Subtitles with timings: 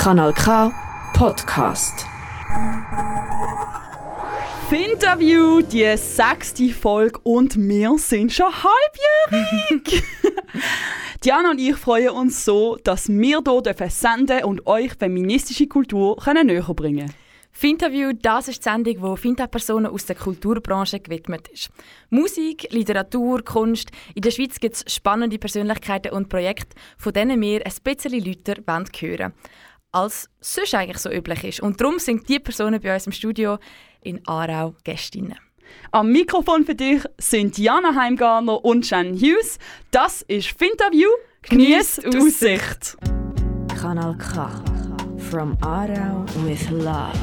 [0.00, 0.72] Kanal K
[1.12, 2.06] Podcast.
[4.70, 10.02] Interview, die sechste Folge und wir sind schon halbjährig.
[11.22, 16.62] Diana und ich freuen uns so, dass wir hier senden und euch feministische Kultur näher
[16.62, 17.14] bringen können.
[17.52, 21.68] Finterview, das ist die Sendung, die Finta-Personen aus der Kulturbranche gewidmet ist.
[22.08, 23.90] Musik, Literatur, Kunst.
[24.14, 28.62] In der Schweiz gibt es spannende Persönlichkeiten und Projekte, von denen wir ein bisschen Leute
[28.66, 29.34] hören
[29.92, 31.60] als sonst eigentlich so üblich ist.
[31.60, 33.58] Und darum sind die Personen bei uns im Studio
[34.02, 35.36] in Aarau Gästinnen.
[35.92, 39.58] Am Mikrofon für dich sind Jana Heimgarner und Shannon Hughes.
[39.90, 41.08] Das ist Finterview.
[41.42, 42.96] Genieß die Aussicht.
[43.80, 44.62] Kanal K.
[45.30, 47.18] From Aarau with Love.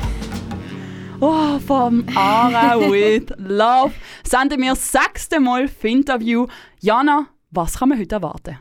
[1.20, 3.94] Oh, vom Aarau with Love
[4.24, 6.48] senden wir das sechste Mal Finterview.
[6.80, 8.60] Jana, was kann man heute erwarten?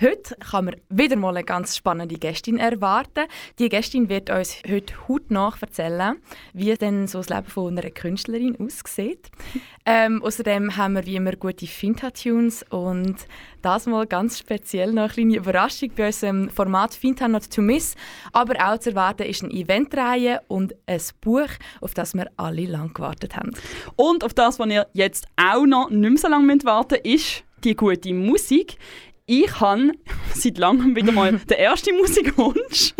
[0.00, 3.26] Heute kann man wieder mal eine ganz spannende Gästin erwarten.
[3.60, 6.16] Die Gästin wird uns heute hautnah erzählen,
[6.52, 9.30] wie denn so das Leben von einer Künstlerin aussieht.
[9.86, 13.16] Ähm, außerdem haben wir wie immer gute Finta-Tunes und
[13.60, 17.94] das mal ganz speziell noch eine kleine Überraschung bei unserem Format Finta Not to Miss.
[18.32, 21.50] Aber auch zu erwarten ist eine Eventreihe und ein Buch,
[21.82, 23.50] auf das wir alle lang gewartet haben.
[23.96, 27.44] Und auf das, was ihr jetzt auch noch nicht mehr so lange warten müsst, ist
[27.62, 28.78] die gute Musik
[29.26, 29.92] ich habe
[30.34, 32.92] seit langem wieder mal den ersten Musikwunsch.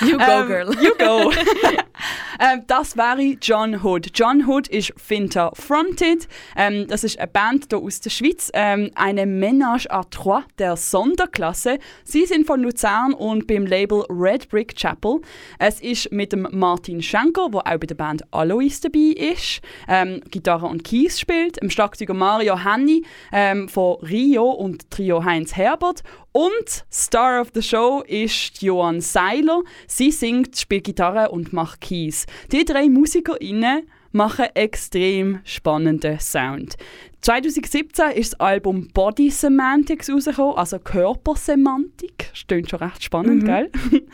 [0.00, 0.76] You go, ähm, girl.
[0.82, 1.30] You go.
[2.40, 4.08] ähm, das wäre John Hood.
[4.14, 6.26] John Hood ist Finta Fronted.
[6.56, 8.50] Ähm, das ist eine Band hier aus der Schweiz.
[8.54, 11.78] Ähm, eine Ménage à Trois der Sonderklasse.
[12.04, 15.20] Sie sind von Luzern und beim Label Red Brick Chapel.
[15.58, 20.22] Es ist mit dem Martin Schenker, der auch bei der Band Alois dabei ist, ähm,
[20.30, 26.04] Gitarre und Keys spielt, dem Schlagzeuger Mario Henny ähm, von Rio und Trio Heinz Herbert
[26.30, 29.62] und Star of the Show ist Johann Seiler.
[29.88, 32.26] Sie singt, spielt Gitarre und macht Keys.
[32.52, 36.76] Die drei MusikerInnen machen extrem spannenden Sound.
[37.22, 42.30] 2017 ist das Album Body Semantics rausgekommen, also Körpersemantik.
[42.34, 43.46] Stimmt schon recht spannend, mhm.
[43.46, 43.70] gell?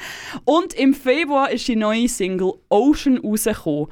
[0.47, 3.89] Und im Februar ist die neue Single Ocean rausgekommen.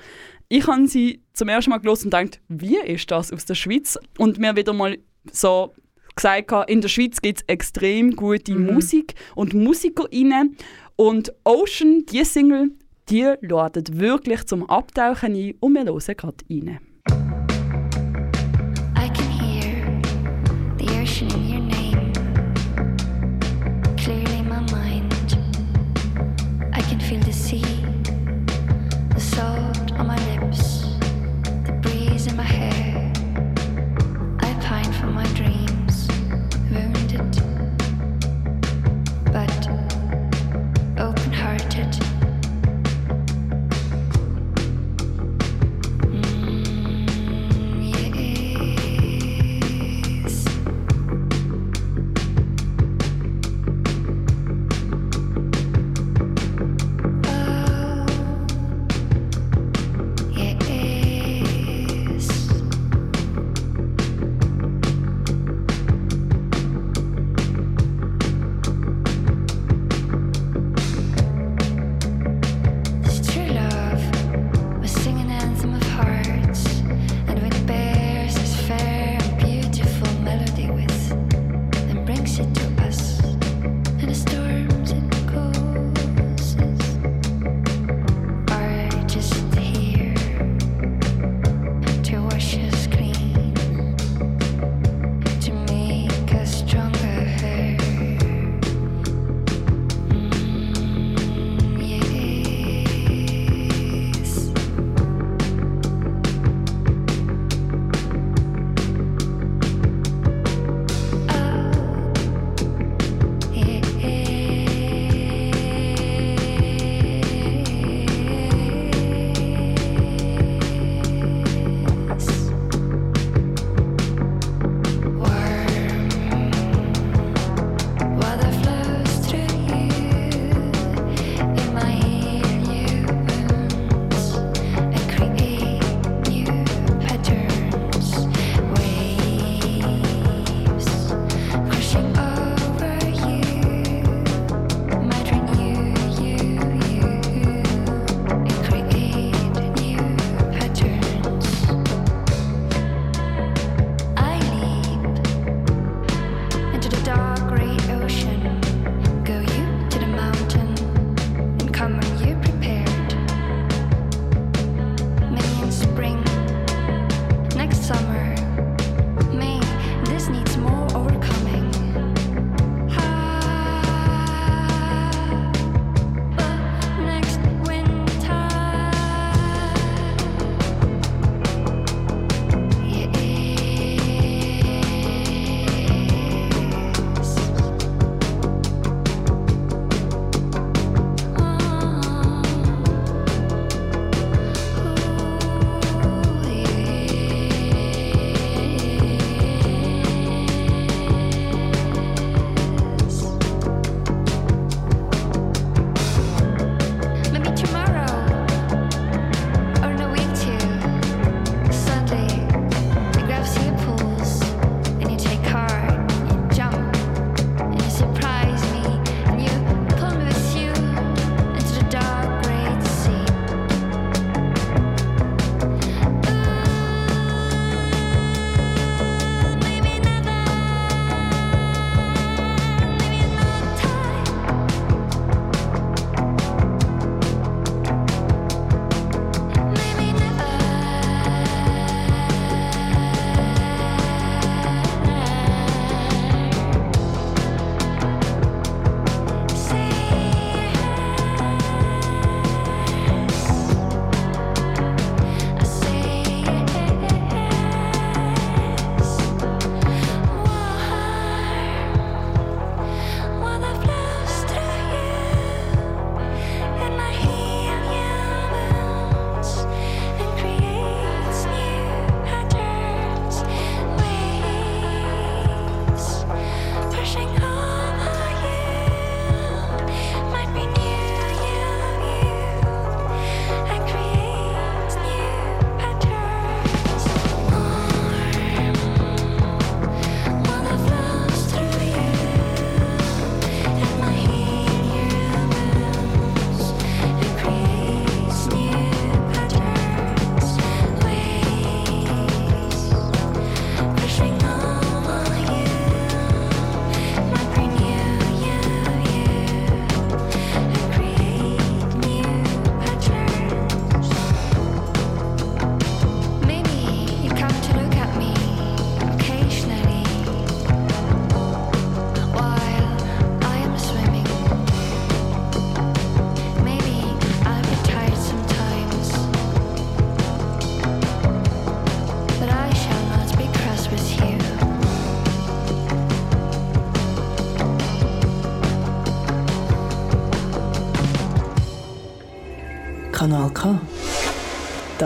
[0.49, 3.99] Ich habe sie zum ersten Mal gelesen und gedacht, wie ist das aus der Schweiz?
[4.19, 4.97] Und mir wieder mal
[5.31, 5.73] so
[6.15, 8.75] gesagt habe, in der Schweiz gibt es extrem gute mhm.
[8.75, 10.57] Musik und MusikerInnen.
[10.97, 12.73] Und Ocean, die Single,
[13.09, 16.81] die ladet wirklich zum Abtauchen ein und wir hören gerade rein.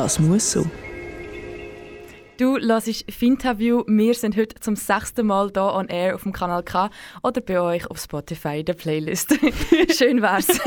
[0.06, 0.64] Das muss so.
[2.38, 3.82] Du hörst Finterview.
[3.88, 6.90] Wir sind heute zum sechsten Mal hier on air auf dem Kanal K
[7.24, 9.36] oder bei euch auf Spotify in der Playlist.
[9.98, 10.46] Schön wär's.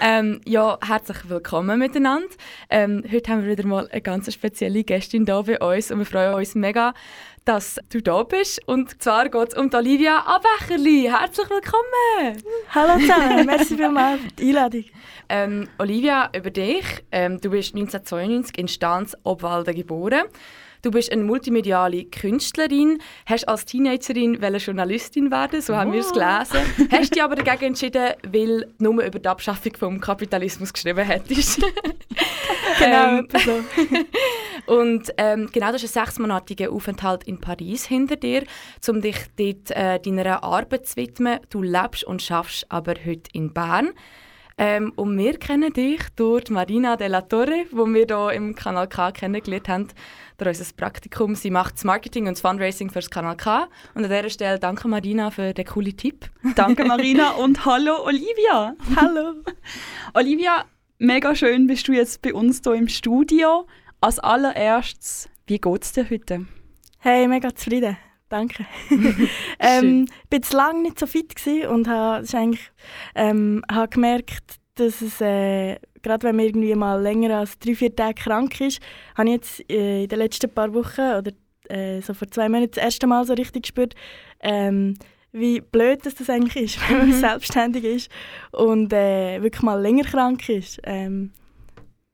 [0.00, 2.28] ähm, ja, herzlich willkommen miteinander.
[2.70, 6.06] Ähm, heute haben wir wieder mal eine ganz spezielle Gästin hier bei uns und wir
[6.06, 6.94] freuen uns mega,
[7.44, 8.60] dass du da bist.
[8.68, 11.10] Und zwar geht es um die Olivia Abecherli.
[11.10, 12.40] Herzlich willkommen!
[12.68, 14.84] Hallo zusammen, merci vielmals für die Einladung.
[15.34, 16.84] Ähm, Olivia, über dich.
[17.10, 20.24] Ähm, du bist 1992 in Stans Obwalden geboren.
[20.82, 26.60] Du bist eine multimediale Künstlerin, hast als Teenagerin Journalistin werden, so haben wir es gelesen.
[26.90, 31.64] hast dich aber dagegen entschieden, weil du nur über die Abschaffung des Kapitalismus geschrieben hättest.
[32.78, 33.60] Genau, Ähm, so.
[34.74, 38.44] und ähm, genau, du hast einen sechsmonatigen Aufenthalt in Paris hinter dir,
[38.88, 41.38] um dich dort äh, deiner Arbeit zu widmen.
[41.50, 43.92] Du lebst und schaffst aber heute in Bern.
[44.58, 48.54] Ähm, und wir kennen dich durch die Marina de la Torre, wo wir hier im
[48.54, 49.88] Kanal K kennengelernt haben,
[50.38, 51.34] durch unser Praktikum.
[51.34, 53.68] Sie macht das Marketing und das Fundraising für das Kanal K.
[53.94, 56.30] Und an dieser Stelle danke Marina für den coolen Tipp.
[56.54, 58.74] Danke Marina und hallo Olivia.
[58.96, 59.34] Hallo.
[60.14, 60.64] Olivia,
[60.98, 63.66] mega schön bist du jetzt bei uns hier im Studio.
[64.00, 66.46] Als allererstes, wie geht's dir heute?
[66.98, 67.96] Hey, mega zufrieden.
[68.32, 68.64] Danke.
[69.60, 71.34] ähm, ich war zu lange nicht so fit
[71.68, 72.26] und habe
[73.14, 77.94] ähm, habe gemerkt, dass es, äh, gerade wenn man irgendwie mal länger als drei, vier
[77.94, 78.80] Tage krank ist,
[79.18, 81.32] habe ich jetzt äh, in den letzten paar Wochen oder
[81.68, 83.94] äh, so vor zwei Monaten das erste Mal so richtig gespürt,
[84.40, 84.94] ähm,
[85.32, 88.10] wie blöd dass das eigentlich ist, wenn man selbstständig ist
[88.52, 90.80] und äh, wirklich mal länger krank ist.
[90.84, 91.32] Ähm,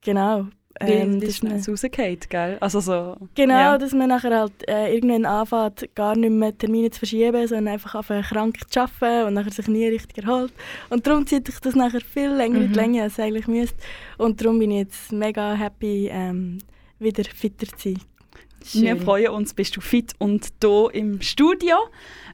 [0.00, 0.48] genau.
[0.80, 2.56] Ähm, das dass man- schnell rausgeht, gell?
[2.60, 3.16] Also so...
[3.34, 3.78] Genau, Ja.
[3.78, 7.94] dass man nachher halt äh, irgendwann anfängt, gar nicht mehr Termine zu verschieben, sondern einfach
[7.96, 10.52] anfängt krank zu arbeiten und nachher sich nie richtig erholt.
[10.90, 12.74] Und darum zieht sich das nachher viel länger in die Mhm.
[12.74, 13.76] Länge, als es eigentlich müsste.
[14.18, 16.58] Und darum bin ich jetzt mega happy, ähm,
[16.98, 18.02] wieder fitter zu sein.
[18.82, 21.76] Wir freuen uns, bist du fit und hier im Studio.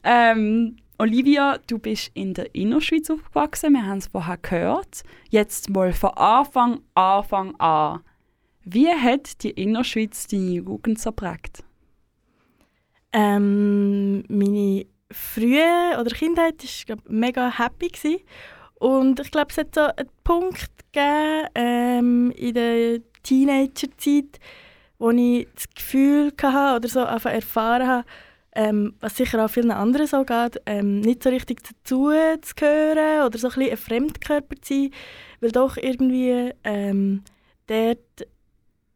[0.02, 5.02] Ähm, Olivia, du bist in der Innerschweiz aufgewachsen, wir haben es vorher gehört.
[5.28, 8.00] Jetzt mal von Anfang, Anfang an.
[8.64, 11.62] Wie hat die Innerschweiz deine Jugend so geprägt?
[13.12, 17.88] Ähm, meine frühe oder Kindheit war glaub, mega happy.
[17.88, 18.20] Gewesen.
[18.74, 24.40] Und ich glaube, es hat so einen Punkt gegeben ähm, in der Teenagerzeit,
[24.98, 28.06] wo ich das Gefühl hatte oder so erfahren habe,
[28.54, 33.26] ähm, was sicher auch vielen anderen so geht, ähm, nicht so richtig dazu zu gehören
[33.26, 34.90] oder so ein bisschen ein Fremdkörper zu sein,
[35.40, 37.22] weil doch irgendwie ähm,
[37.66, 38.26] dort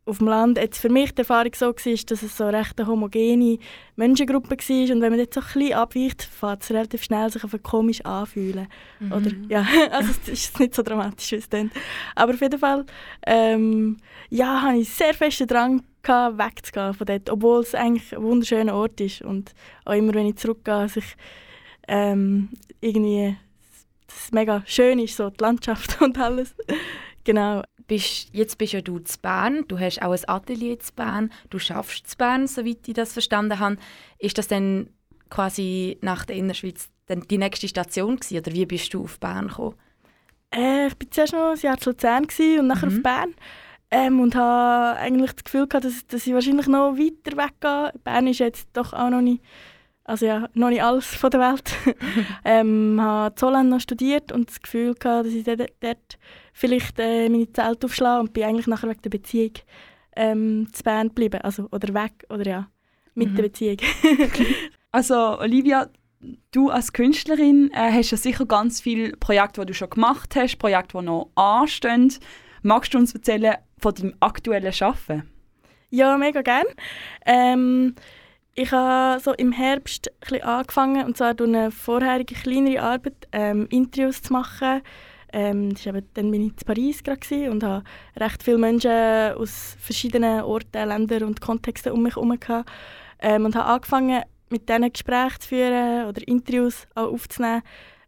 [0.08, 2.78] auf dem Land jetzt für mich die Erfahrung so war, dass es so eine recht
[2.78, 3.58] eine homogene
[3.96, 7.44] Menschengruppe war und wenn man dort so ein bisschen abweicht, fängt es relativ schnell sich
[7.44, 8.68] einfach komisch anfühlen.
[9.10, 11.70] Oder, ja, also es ist nicht so dramatisch, wie es dann.
[12.14, 12.86] Aber auf jeden Fall
[13.26, 13.98] ähm,
[14.30, 18.74] ja, hatte ich sehr festen Drang, gehabt, wegzugehen von dort, obwohl es eigentlich ein wunderschöner
[18.74, 19.52] Ort ist und
[19.84, 21.16] auch immer, wenn ich zurückgehe, sich
[21.86, 22.50] ähm,
[22.80, 23.36] irgendwie
[24.06, 26.54] das mega schön ist, so die Landschaft und alles.
[27.24, 27.62] genau.
[27.88, 31.58] Bist, jetzt bist ja du zu Bern, du hast auch ein Atelier zu Bern, du
[31.58, 33.78] schaffst zu Bern, soweit ich das verstanden habe.
[34.18, 34.90] Ist das dann
[35.30, 39.48] quasi nach der Innerschweiz dann die nächste Station gewesen, oder wie bist du auf Bern
[39.48, 39.74] gekommen?
[40.54, 42.26] Äh, ich war zuerst noch ein Jahr zu Luzern
[42.60, 42.96] und nachher Mhm.
[42.96, 43.34] auf Bern.
[43.90, 47.92] Ähm, und habe eigentlich das Gefühl gehabt, dass, dass ich wahrscheinlich noch weiter weggehe.
[48.04, 49.42] Bern ist jetzt doch auch noch nicht,
[50.08, 51.72] also ja, noch nicht alles von der Welt.
[52.44, 56.18] ähm, habe Zollern noch studiert und das Gefühl gehabt, dass ich dort, dort
[56.52, 59.52] vielleicht äh, meine Zelt aufschlage und bin eigentlich nachher wegen der Beziehung
[60.16, 61.40] ähm, zu Bern geblieben.
[61.42, 62.68] Also, oder weg, oder ja,
[63.14, 63.36] mit Mhm.
[63.36, 63.76] der Beziehung.
[64.90, 65.90] Also Olivia,
[66.50, 70.56] du als Künstlerin äh, hast ja sicher ganz viele Projekte, die du schon gemacht hast,
[70.56, 72.12] Projekte, die noch anstehen.
[72.62, 75.30] Magst du uns erzählen von deinem aktuellen Arbeiten?
[75.90, 76.64] Ja, mega gern.
[77.26, 77.94] Ähm,
[78.58, 80.10] ich habe so im Herbst
[80.42, 84.82] angefangen, und zwar durch eine vorherige kleinere Arbeit, ähm, Interviews zu machen.
[85.32, 87.02] Ähm, das eben, dann bin ich in Paris
[87.48, 87.84] und habe
[88.16, 88.90] recht viele Menschen
[89.36, 92.36] aus verschiedenen Orten, Ländern und Kontexten um mich herum.
[93.20, 97.62] Ähm, und habe angefangen, mit denen Gespräche zu führen oder Interviews auch aufzunehmen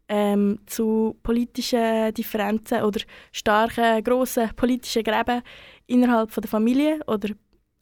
[0.08, 5.42] ähm, zu politischen Differenzen oder starken, grossen politischen Gräben
[5.86, 7.28] innerhalb von der Familie oder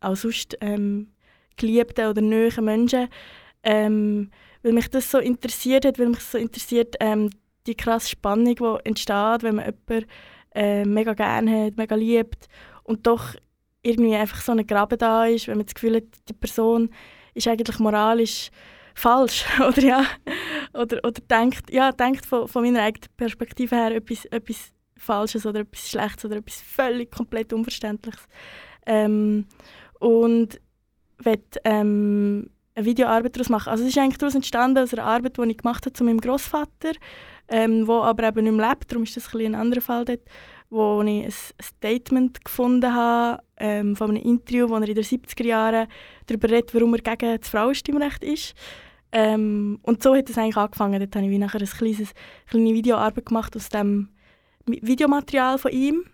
[0.00, 1.08] auch sonst ähm,
[1.58, 3.08] geliebten oder nahen Menschen.
[3.62, 4.30] Ähm,
[4.62, 7.30] weil mich das so interessiert hat, weil mich so interessiert ähm,
[7.66, 10.08] die krasse Spannung, die entsteht, wenn man jemanden
[10.54, 12.48] äh, mega gerne hat, mega liebt
[12.82, 13.34] und doch
[13.82, 16.90] irgendwie einfach so ein Graben da ist, wenn man das Gefühl hat, die Person
[17.34, 18.50] ist eigentlich moralisch
[18.94, 20.04] falsch oder ja
[20.74, 25.60] oder, oder denkt, ja, denkt von, von meiner eigenen Perspektive her etwas, etwas Falsches oder
[25.60, 28.26] etwas Schlechtes oder etwas völlig komplett Unverständliches.
[28.86, 29.46] Ähm,
[30.00, 30.60] und
[31.18, 33.70] will ähm, eine Videoarbeit daraus machen.
[33.70, 36.20] Also es ist eigentlich daraus entstanden aus einer Arbeit, die ich gemacht habe zu meinem
[36.20, 36.92] Großvater,
[37.48, 38.90] ähm, wo aber eben nicht mehr lebt.
[38.90, 40.22] Darum ist das ein, ein anderer Fall dort,
[40.70, 41.32] wo ich ein
[41.62, 45.88] Statement gefunden habe ähm, von einem Interview, wo er in den 70er Jahren
[46.26, 48.54] darüber redet, warum er gegen das Frauenstimmrecht ist.
[49.10, 51.00] Ähm, und so hat es eigentlich angefangen.
[51.00, 52.12] Dort habe ich wie nachher ein kleines,
[52.46, 54.10] kleine Videoarbeit gemacht aus dem
[54.66, 56.04] Videomaterial von ihm.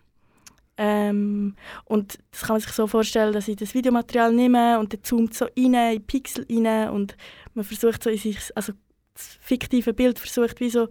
[0.76, 1.54] Ähm,
[1.84, 5.34] und das kann man sich so vorstellen, dass ich das Videomaterial nehme und dann zoomt
[5.34, 7.16] so rein, in Pixel rein und
[7.54, 8.72] man versucht so in sich, also
[9.14, 10.88] das fiktive Bild versucht wie so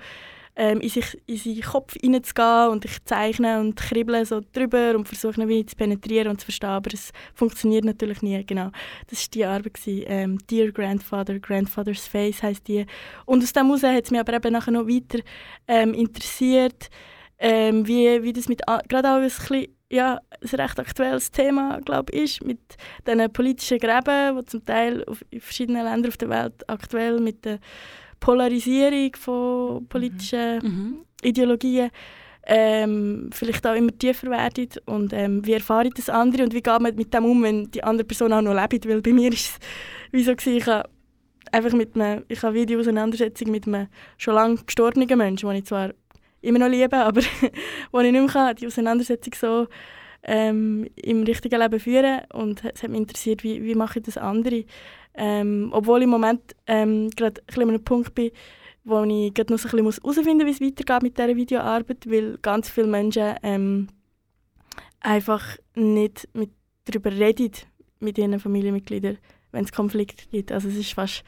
[0.55, 5.07] ähm, in, sich, in seinen Kopf hineinzugehen und ich zeichne und kribbele so drüber und
[5.07, 8.69] versuche ihn wie zu penetrieren und zu verstehen, aber es funktioniert natürlich nie, genau.
[9.07, 12.85] Das war die Arbeit, ähm, «Dear Grandfather», «Grandfather's Face» heisst die.
[13.25, 15.19] Und aus dem heraus hat es mich aber eben nachher noch weiter
[15.67, 16.89] ähm, interessiert,
[17.45, 22.13] ähm, wie, wie das mit, gerade auch ein bisschen, ja, ein recht aktuelles Thema, glaube
[22.13, 22.59] ich, ist, mit
[23.05, 27.43] diesen politischen Gräben, die zum Teil auf, in verschiedenen Ländern auf der Welt aktuell mit
[27.43, 27.59] der
[28.21, 30.69] Polarisierung von politischen mhm.
[30.69, 31.05] mhm.
[31.21, 31.91] Ideologien
[32.45, 36.61] ähm, vielleicht auch immer tiefer werden und ähm, wie erfahre ich das andere und wie
[36.61, 39.31] geht man mit dem um, wenn die andere Person auch noch lebt, weil bei mir
[39.33, 39.59] ist es
[40.11, 40.89] wie so gewesen, ich habe
[41.51, 45.91] einfach mit einem, ich habe Video-Auseinandersetzung mit einem schon lange gestorbenen Menschen, den ich zwar
[46.43, 47.21] immer noch liebe, aber
[47.91, 49.67] wo ich nicht mehr kann, die Auseinandersetzung so
[50.23, 54.17] ähm, im richtigen Leben führen und es hat mich interessiert, wie, wie mache ich das
[54.17, 54.65] andere.
[55.15, 58.31] Ähm, obwohl ich im Moment ähm, gerade ein an einem Punkt bin,
[58.83, 62.09] wo ich gerade noch so ein bisschen herausfinden muss, wie es weitergeht mit dieser Videoarbeit,
[62.09, 63.87] weil ganz viele Menschen ähm,
[64.99, 66.51] einfach nicht mit,
[66.85, 67.51] darüber reden
[67.99, 69.17] mit ihren Familienmitgliedern,
[69.51, 70.51] wenn es Konflikte gibt.
[70.51, 71.23] Also es ist fast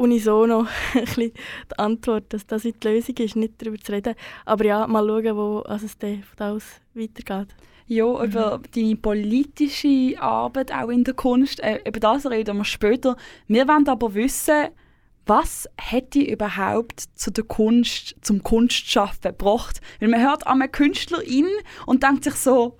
[0.00, 0.66] unisono
[1.16, 1.32] die
[1.76, 4.14] Antwort, dass das die Lösung ist, nicht darüber zu reden.
[4.44, 6.64] Aber ja, mal schauen, wo also es von da aus
[6.94, 7.54] weitergeht.
[7.86, 8.24] Ja, mhm.
[8.24, 13.16] über deine politische Arbeit auch in der Kunst, äh, über das reden wir später.
[13.48, 14.68] Wir wollen aber wissen,
[15.26, 19.80] was hat dich überhaupt zu der Kunst, zum Kunstschaffen gebracht?
[20.00, 21.46] Weil man hört einmal Künstlerin
[21.86, 22.78] und denkt sich so,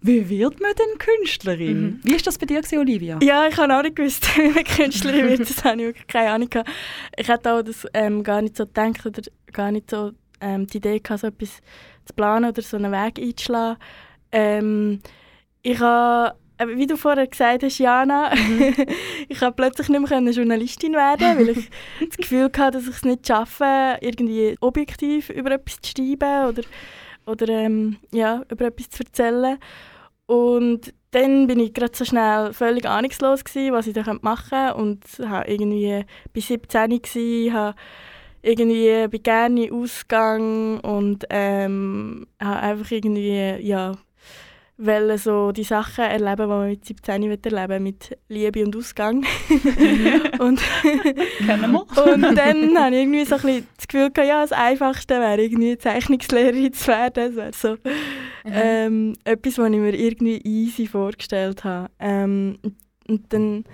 [0.00, 1.80] wie wird man denn Künstlerin?
[1.80, 2.00] Mhm.
[2.04, 3.18] Wie war das bei dir, Olivia?
[3.22, 5.40] Ja, ich habe auch nicht gewusst, wie man Künstlerin wird.
[5.40, 6.50] Das habe ich wirklich keine Ahnung.
[6.50, 6.70] Gehabt.
[7.16, 10.76] Ich hätte auch das ähm, gar nicht so gedacht oder gar nicht so ähm, die
[10.76, 11.60] Idee gehabt, so etwas
[12.04, 13.78] zu planen oder so einen Weg einzuschlagen.
[14.30, 15.00] Ähm,
[15.62, 16.34] ich habe
[16.66, 18.74] wie du vorher gesagt hast, Jana, mhm.
[19.28, 21.70] ich konnte plötzlich nicht mehr Journalistin werden, weil ich
[22.08, 26.62] das Gefühl hatte, dass ich es nicht schaffe, irgendwie objektiv über etwas zu schreiben oder
[27.28, 29.58] oder ähm, ja, über etwas zu erzählen.
[30.26, 34.74] Und dann bin ich gerade so schnell völlig ahnungslos gewesen, was ich da machen könnte
[34.74, 36.04] und habe irgendwie
[36.34, 37.74] bei 17 gsi, habe
[38.42, 43.92] irgendwie bei gerne Ausgang und ähm, habe einfach irgendwie ja
[44.78, 49.26] wollen so die Sachen erleben, die man mit 17 erleben mit Liebe und Ausgang.
[50.38, 50.60] und,
[51.46, 52.14] Kennen wir.
[52.14, 55.42] und dann habe ich irgendwie so ein bisschen das Gefühl gehabt, ja, das Einfachste wäre
[55.42, 57.34] irgendwie Zeichnungslehrerin zu werden.
[57.34, 57.90] Das wäre so
[58.44, 58.52] mhm.
[58.52, 61.90] ähm, etwas, was ich mir irgendwie easy vorgestellt habe.
[61.98, 62.58] Ähm,
[63.08, 63.64] und dann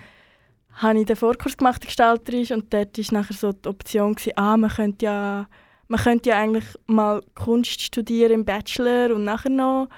[0.72, 4.56] habe ich den Vorkurs gemacht, gestalterisch, und dort war nachher so die Option, gewesen, ah,
[4.56, 5.46] man könnte ja
[5.86, 9.88] man könnte ja eigentlich mal Kunst studieren im Bachelor und nachher noch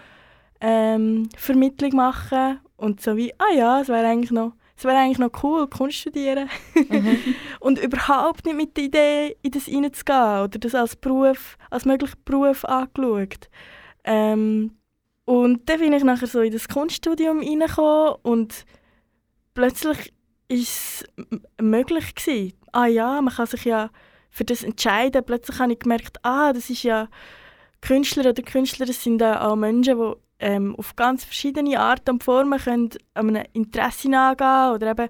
[0.60, 5.18] ähm, Vermittlung machen und so wie, ah ja, es wäre eigentlich noch es wäre eigentlich
[5.18, 6.50] noch cool, Kunst studieren.
[6.74, 7.18] Mhm.
[7.60, 12.20] und überhaupt nicht mit der Idee, in das reinzugehen oder das als Beruf, als möglichen
[12.24, 13.48] Beruf angeschaut.
[14.04, 14.76] Ähm,
[15.24, 18.66] und dann bin ich nachher so in das Kunststudium reingekommen und
[19.54, 20.12] plötzlich
[20.48, 21.04] war es
[21.60, 22.52] möglich gewesen.
[22.72, 23.90] Ah ja, man kann sich ja
[24.30, 25.24] für das entscheiden.
[25.24, 27.08] Plötzlich habe ich gemerkt, ah, das ist ja
[27.80, 32.90] Künstler oder Künstler sind auch Menschen, die ähm, auf ganz verschiedene Arten und Formen können
[33.14, 35.08] einem Interesse nachgehen oder eben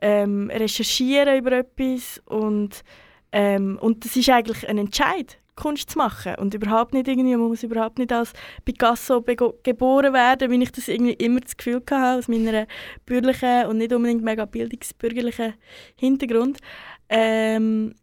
[0.00, 2.84] ähm, recherchieren über etwas und,
[3.32, 7.48] ähm, und das ist eigentlich ein Entscheid, Kunst zu machen und überhaupt nicht irgendwie, man
[7.48, 8.32] muss überhaupt nicht als
[8.64, 12.66] Picasso geboren werden, wie ich das irgendwie immer das Gefühl hatte, aus meiner
[13.04, 15.54] bürgerlichen und nicht unbedingt mega bildungsbürgerlichen
[15.96, 16.58] Hintergrund.
[17.08, 17.94] Ähm,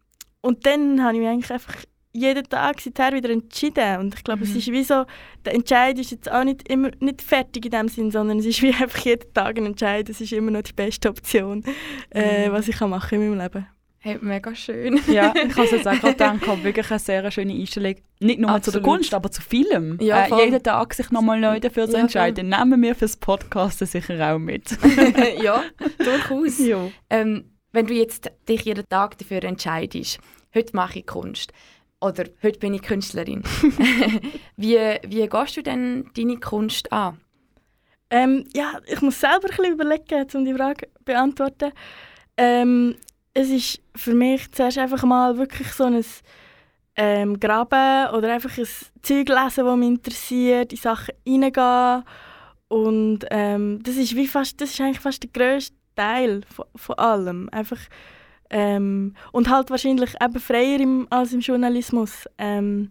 [0.41, 1.75] und dann habe ich mich eigentlich einfach
[2.15, 3.99] jeden Tag seither wieder entschieden.
[3.99, 4.51] Und ich glaube, mhm.
[4.51, 5.06] es ist wie so,
[5.45, 8.62] der Entscheid ist jetzt auch nicht, immer, nicht fertig in dem Sinn, sondern es ist
[8.62, 10.10] wie einfach jeden Tag ein Entscheid.
[10.10, 11.63] Es ist immer noch die beste Option,
[12.12, 12.54] äh, mhm.
[12.54, 13.67] was ich kann machen in meinem Leben.
[14.06, 15.01] Hey, mega schön.
[15.08, 17.95] ja, ich habe es jetzt auch gerade gedacht, wirklich eine sehr schöne Einstellung.
[18.19, 18.63] Nicht nur Absolut.
[18.63, 19.97] zu der Kunst, aber zu Film.
[19.99, 22.51] Ja, äh, jeden Tag sich nochmal neu dafür zu entscheiden.
[22.51, 24.78] Ja, Nehmen wir fürs Podcast sicher auch mit.
[25.41, 25.63] ja,
[25.97, 26.60] durchaus.
[26.60, 26.88] Ja.
[27.10, 30.19] Ähm, wenn du jetzt dich jeden Tag dafür entscheidest,
[30.54, 31.51] heute mache ich Kunst,
[32.05, 33.41] Oder heute bin ich Künstlerin.
[34.57, 37.19] wie, wie gehst du denn deine Kunst an?
[38.11, 41.71] Ähm, ja, ich muss selber ein bisschen überlegen, um die Frage zu beantworten.
[42.37, 42.95] Ähm,
[43.33, 46.05] es ist für mich zuerst einfach mal wirklich so ein
[46.95, 48.67] ähm, Graben oder einfach ein
[49.01, 52.03] Zeug lesen, das mich interessiert, in Sachen reingehen.
[52.67, 56.99] Und ähm, das ist wie fast, das ist eigentlich fast der grösste Teil von, von
[56.99, 57.49] allem.
[57.51, 57.79] Einfach,
[58.49, 62.25] ähm, und halt wahrscheinlich eben freier im, als im Journalismus.
[62.38, 62.89] Ähm,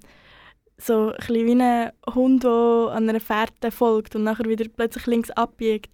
[0.77, 5.31] so ein wie ein Hund, der an einer Fährte folgt und nachher wieder plötzlich links
[5.31, 5.90] abbiegt.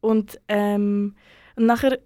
[0.00, 1.14] Und, ähm,
[1.56, 1.98] und nachher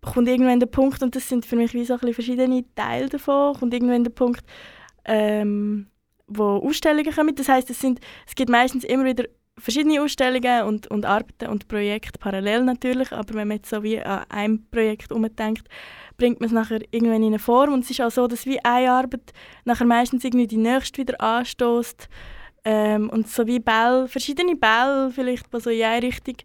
[0.00, 3.54] kommt irgendwann der Punkt, und das sind für mich wie so ein verschiedene Teile davon,
[3.54, 4.44] kommt irgendwann der Punkt,
[5.04, 5.86] ähm,
[6.26, 7.34] wo Ausstellungen kommen.
[7.34, 9.24] Das heißt, es, sind, es gibt meistens immer wieder
[9.58, 14.00] verschiedene Ausstellungen und, und Arbeiten und Projekte parallel natürlich, aber wenn man jetzt so wie
[14.00, 15.68] an einem Projekt umdenkt,
[16.16, 18.62] bringt man es nachher irgendwann in eine Form und es ist auch so, dass wie
[18.64, 19.32] eine Arbeit
[19.64, 22.08] nachher meistens irgendwie die nächste wieder anstößt
[22.64, 26.36] ähm, und so wie Bälle, verschiedene Bälle vielleicht so in eine Richtung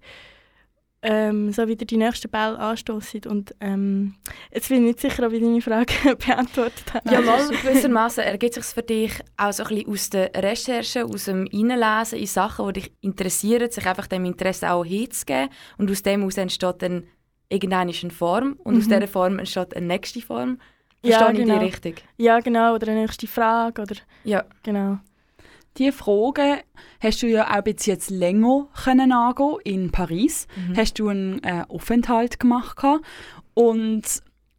[1.04, 3.22] ähm, so wieder die nächsten Bälle anstoßen.
[3.28, 4.16] Und ähm,
[4.52, 5.94] jetzt bin ich nicht sicher, ob ich deine Frage
[6.28, 7.10] beantwortet habe.
[7.12, 11.26] Ja, mal gewissermaßen ergibt sich für dich auch so ein bisschen aus der Recherche, aus
[11.26, 15.50] dem Reinlesen in Sachen, die dich interessieren, sich einfach dem Interesse auch hinzugeben.
[15.78, 17.04] Und aus dem heraus entsteht dann
[17.50, 18.80] irgendeine Form und mhm.
[18.80, 20.60] aus dieser Form entsteht eine nächste Form.
[21.02, 21.54] Verstehe ja, genau.
[21.54, 22.04] ich die richtig?
[22.18, 22.76] Ja, genau.
[22.76, 23.82] Oder eine nächste Frage.
[23.82, 24.44] Oder, ja.
[24.64, 25.00] Genau.
[25.78, 26.64] Diese Frage
[27.00, 30.48] hast du ja auch bis jetzt länger können angehen in Paris.
[30.56, 30.76] Mhm.
[30.76, 32.84] Hast du einen äh, Aufenthalt gemacht
[33.54, 34.04] und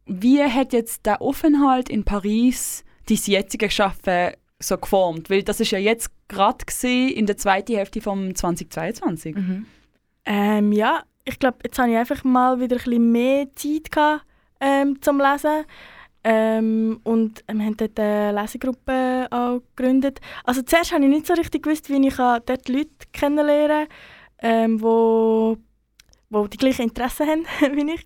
[0.05, 5.29] wie hat jetzt der Aufenthalt in Paris dein jetzige Schaffen so geformt?
[5.29, 9.35] Weil das ist ja jetzt gerade in der zweiten Hälfte von 2022.
[9.35, 9.65] Mhm.
[10.25, 14.25] Ähm, ja, ich glaube, jetzt habe ich einfach mal wieder ein bisschen mehr Zeit gehabt,
[14.59, 15.65] ähm, zum Lesen.
[16.23, 20.19] Ähm, und wir haben dort eine Lesegruppe auch gegründet.
[20.43, 23.87] Also zuerst habe ich nicht so richtig gewusst, wie ich dort Leute kennenlernen
[24.37, 25.57] kann, ähm, wo,
[26.29, 28.05] wo die gleichen Interessen haben wie ich.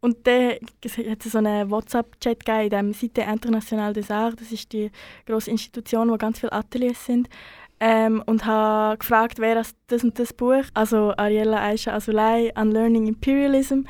[0.00, 4.36] Und dann hat es so einen WhatsApp-Chat gegeben in dem Seite International des Arts.
[4.36, 4.92] Das ist die
[5.26, 7.28] grosse Institution, wo ganz viele Ateliers sind
[7.80, 13.06] ähm, und habe gefragt, wer das, das und das Buch, also Ariella Aisha Azulay, Unlearning
[13.06, 13.82] Imperialism,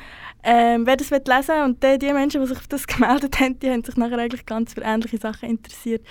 [0.43, 1.63] ähm, wer das lesen will.
[1.63, 4.45] Und die, die Menschen, die sich auf das gemeldet haben, die haben sich nachher eigentlich
[4.45, 6.05] ganz für ähnliche Sachen interessiert.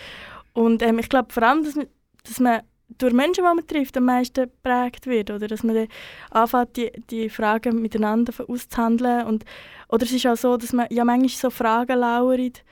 [0.52, 1.86] Und ähm, ich glaube vor allem, dass man,
[2.24, 2.60] dass man
[2.96, 5.30] durch Menschen, die man trifft, am meisten geprägt wird.
[5.30, 5.88] Oder dass man dann
[6.30, 9.26] anfängt, die, die Fragen miteinander auszuhandeln.
[9.26, 9.44] Und,
[9.88, 12.64] oder es ist auch so, dass man ja manchmal so Fragen lauert,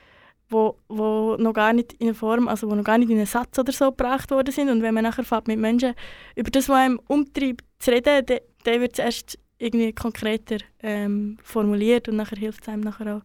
[0.49, 3.57] wo, wo noch gar nicht in Form, also wo noch gar nicht in einen Satz
[3.59, 4.69] oder so gebracht worden sind.
[4.69, 5.93] Und wenn man nachher fährt mit Menschen
[6.35, 11.37] über das, was einem umtreibt, zu reden, dann, dann wird es erst irgendwie konkreter ähm,
[11.43, 13.21] formuliert und nachher hilft es einem nachher auch,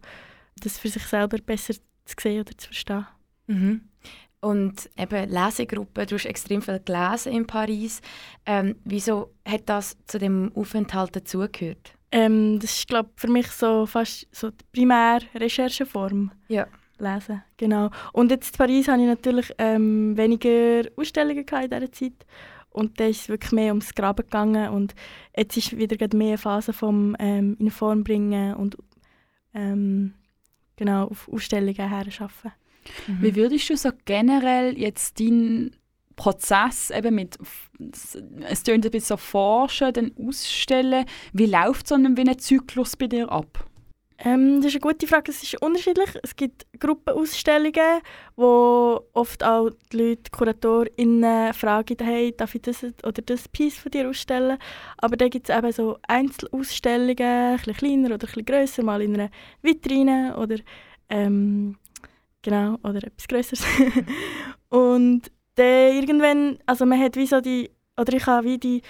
[0.61, 3.07] das für sich selber besser zu sehen oder zu verstehen.
[3.47, 3.81] Mhm.
[4.41, 8.01] Und eben Lesegruppen, du hast extrem viel gelesen in Paris.
[8.45, 11.93] Ähm, wieso hat das zu dem Aufenthalt dazugehört?
[12.11, 16.31] Ähm, das ist, glaube für mich so fast so die primäre Rechercheform.
[16.49, 16.67] Ja
[17.03, 17.43] lesen.
[17.57, 17.89] Genau.
[18.11, 22.25] Und jetzt in Paris hatte ich natürlich ähm, weniger Ausstellungen in dieser Zeit.
[22.69, 24.69] Und da ist es wirklich mehr ums Graben gegangen.
[24.69, 24.95] Und
[25.37, 28.77] jetzt ist wieder mehr eine Phase vom ähm, in Form bringen und
[29.53, 30.13] ähm,
[30.75, 32.53] genau, auf Ausstellungen her arbeiten.
[33.07, 33.21] Mhm.
[33.21, 35.75] Wie würdest du so generell jetzt deinen
[36.15, 37.37] Prozess eben mit,
[38.41, 42.95] es tönt ein bisschen so forschen, dann ausstellen, wie läuft so ein, wie ein Zyklus
[42.95, 43.65] bei dir ab?
[44.25, 45.31] Ähm, das ist eine gute Frage.
[45.31, 46.09] Es ist unterschiedlich.
[46.23, 48.01] Es gibt Gruppenausstellungen,
[48.37, 53.77] wo oft auch die Leute, die KuratorInnen fragen, hey, darf ich das oder das Piece
[53.77, 54.57] von dir ausstellen?
[54.97, 59.01] Aber dann gibt es eben so Einzelausstellungen, ein bisschen kleiner oder ein bisschen grösser, mal
[59.01, 59.29] in einer
[59.61, 60.55] Vitrine oder
[61.09, 61.75] ähm,
[62.41, 63.65] genau, oder etwas Größeres.
[64.69, 65.23] Und
[65.55, 68.81] dann irgendwann, also man hat wie so die, oder ich habe wie die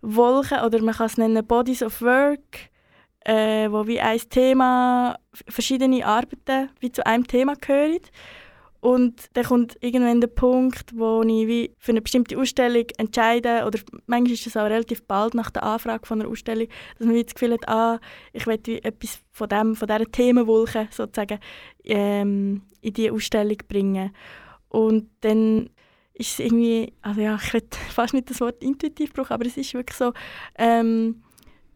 [0.00, 2.70] Wolken, oder man kann es nennen Bodies of Work,
[3.24, 8.00] äh, wo wie ein Thema, verschiedene Arbeiten wie zu einem Thema gehören.
[8.80, 13.78] Und dann kommt irgendwann der Punkt, wo ich wie für eine bestimmte Ausstellung entscheide, oder
[14.06, 16.66] manchmal ist es auch relativ bald nach der Anfrage von einer Ausstellung,
[16.98, 18.00] dass man wie das Gefühl hat, ah,
[18.32, 21.40] ich wie etwas von, dem, von dieser Themenwolke sozusagen
[21.84, 24.12] ähm, in diese Ausstellung bringen.
[24.70, 25.68] Und dann
[26.14, 29.58] ist es irgendwie, also ja, ich will fast nicht das Wort intuitiv brauchen, aber es
[29.58, 30.14] ist wirklich so,
[30.56, 31.22] ähm,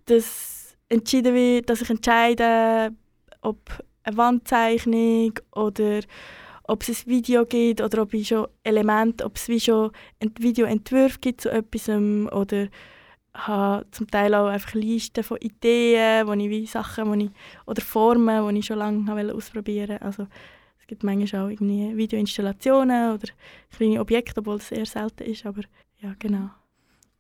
[0.07, 2.95] dass entschieden wird, dass ich entscheide,
[3.41, 3.59] ob
[4.05, 6.01] eine Wandzeichnung oder
[6.65, 9.91] ob es ein Video gibt oder ob es schon Elemente, ob es wie schon
[10.39, 12.69] Videoentwürfe gibt zu etwas oder
[13.35, 17.31] habe zum Teil auch einfach Listen von Ideen, wo ich wie Sachen, wo ich,
[17.67, 20.03] oder Formen, die ich schon lange ausprobieren wollte.
[20.03, 20.27] Also
[20.85, 23.29] Es gibt manchmal auch irgendwie Videoinstallationen oder
[23.75, 25.63] kleine Objekte, obwohl es eher selten ist, aber
[26.03, 26.51] ja, genau.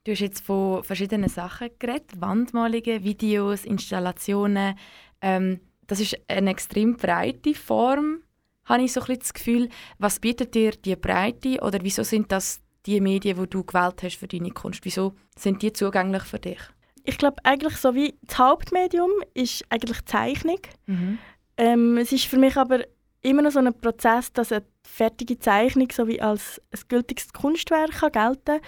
[0.04, 4.78] Du hast jetzt von verschiedenen Sachen geredet, Wandmalungen, Videos, Installationen.
[5.22, 8.18] Ähm, das ist eine extrem breite Form,
[8.66, 9.68] habe ich so ein bisschen das Gefühl.
[9.98, 14.16] Was bietet dir die Breite oder wieso sind das die Medien, die du gewählt hast
[14.16, 14.84] für deine Kunst?
[14.84, 16.60] Wieso sind die zugänglich für dich?
[17.04, 20.60] Ich glaube eigentlich so wie das Hauptmedium ist eigentlich Zeichnung.
[20.86, 21.18] Mhm.
[21.56, 22.80] Ähm, es ist für mich aber
[23.22, 27.92] immer noch so ein Prozess, dass eine fertige Zeichnung so wie als ein gültiges Kunstwerk
[27.92, 28.60] kann gelten kann,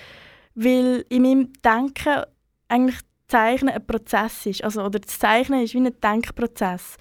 [0.57, 2.25] weil in meinem Denken
[2.69, 4.65] eigentlich Zeichnen ein Prozess ist.
[4.65, 6.97] Also, oder das Zeichnen ist wie ein Denkprozess.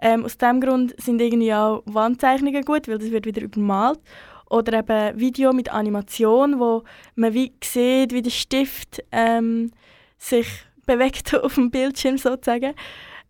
[0.00, 4.00] Ähm, aus diesem Grund sind irgendwie auch Wandzeichnungen gut, weil das wird wieder übermalt.
[4.48, 9.70] Oder eben Video mit Animation, wo man wie sieht, wie der Stift ähm,
[10.18, 10.48] sich
[10.86, 12.74] bewegt auf dem Bildschirm sozusagen.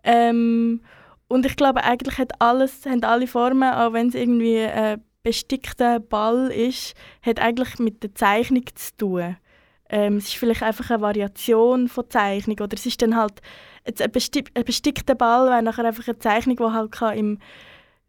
[0.04, 0.80] Ähm,
[1.28, 6.00] und ich glaube, eigentlich hat alles, haben alle Formen, auch wenn es irgendwie ein bestickter
[6.00, 9.36] Ball ist, hat eigentlich mit der Zeichnung zu tun.
[9.90, 13.42] Ähm, es ist vielleicht einfach eine Variation von Zeichnung oder es ist dann halt
[13.84, 17.38] jetzt ein, besti ein bestickter Ball wäre nachher einfach eine Zeichnung, die halt kann im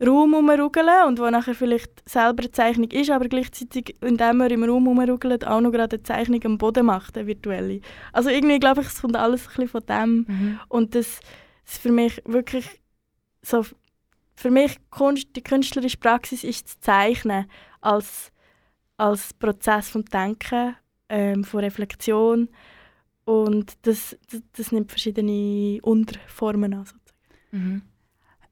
[0.06, 4.64] Raum herumrugeln und wo nachher vielleicht selber eine Zeichnung ist, aber gleichzeitig, indem man im
[4.64, 7.82] Raum herumrugelt, auch noch gerade eine Zeichnung am Boden macht, eine virtuelle.
[8.12, 10.60] Also irgendwie glaube ich, es kommt alles ein bisschen von dem Mhm.
[10.70, 11.20] und das
[11.66, 12.68] ist für mich wirklich
[13.44, 13.64] so,
[14.36, 17.46] für mich Kunst, die künstlerische Praxis ist das Zeichnen
[17.80, 18.32] als,
[18.98, 20.76] als Prozess vom Denken,
[21.12, 22.50] ähm, von Reflexion
[23.26, 26.86] und das, das, das nimmt verschiedene Unterformen an.
[27.52, 27.82] Mhm.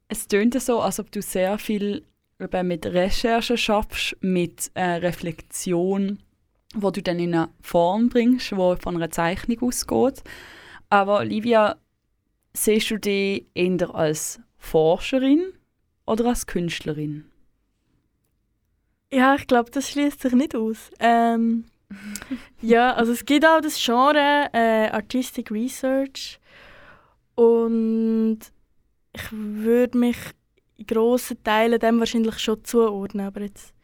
[0.08, 2.04] Es tönt so, als ob du sehr viel
[2.38, 6.18] eben mit Recherche schaffst, mit äh, Reflexion,
[6.74, 10.22] wo du dann in eine Form bringst, wo von einer Zeichnung ausgeht.
[10.88, 11.76] Aber Olivia,
[12.52, 15.52] siehst du dich eher als Forscherin
[16.06, 17.24] oder als Künstlerin?
[19.12, 20.90] Ja, ich glaube, das schließt sich nicht aus.
[21.00, 21.64] Ähm,
[22.62, 26.38] ja, also es gibt auch das Genre äh, Artistic Research
[27.34, 28.38] und
[29.12, 30.16] ich würde mich
[30.76, 33.74] in grossen Teilen dem wahrscheinlich schon zuordnen, aber jetzt,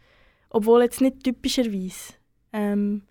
[0.51, 2.15] obwohl jetzt nicht typischerweise,
[2.53, 3.03] ähm,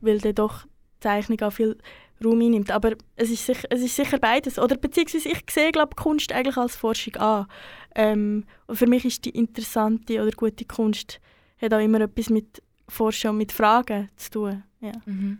[0.00, 0.66] weil dann doch
[1.00, 1.76] Zeichnung auch viel
[2.24, 2.70] Raum einnimmt.
[2.70, 4.58] Aber es ist, sicher, es ist sicher beides.
[4.58, 7.46] Oder beziehungsweise ich sehe glaub, Kunst eigentlich als Forschung an.
[7.94, 11.20] Ähm, und für mich ist die interessante oder gute Kunst
[11.60, 14.62] hat auch immer etwas mit Forschen und mit Fragen zu tun.
[14.80, 14.92] Ja.
[15.06, 15.38] Mhm.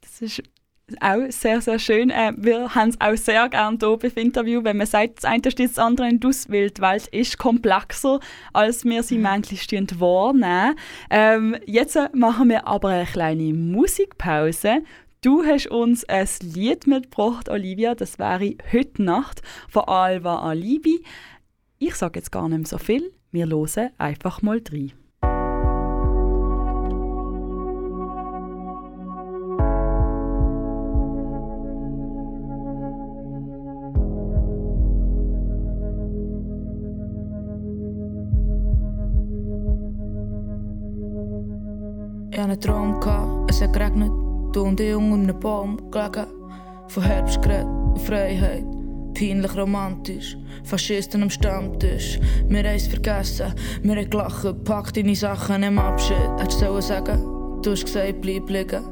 [0.00, 0.42] Das ist
[1.00, 2.10] auch sehr, sehr schön.
[2.10, 5.50] Äh, wir haben es auch sehr gerne hier beim Interview, wenn man sagt, das eine
[5.50, 8.20] steht das andere nicht aus, weil die Welt ist komplexer,
[8.52, 10.76] als wir sie manchmal wahrnehmen.
[11.10, 14.82] Ähm, jetzt machen wir aber eine kleine Musikpause.
[15.20, 21.02] Du hast uns ein Lied mitgebracht, Olivia, das wäre «Heute Nacht» von Alva Alibi.
[21.80, 24.92] Ich sage jetzt gar nicht mehr so viel, wir hören einfach mal rein.
[42.38, 44.12] Ich hatte einen Traum, gehabt, es hat geregnet,
[44.52, 46.26] du und ich unter einem Baum gelegen.
[46.86, 48.64] Von Herbst geredet und Freiheit,
[49.12, 50.36] peinlich romantisch.
[50.62, 53.52] Faschisten am Stammtisch, wir haben es vergessen.
[53.82, 56.16] Wir haben gelacht, pack deine Sachen im Abschied.
[56.38, 58.84] Hättest du sagen, du hast gesagt, bleib liegen.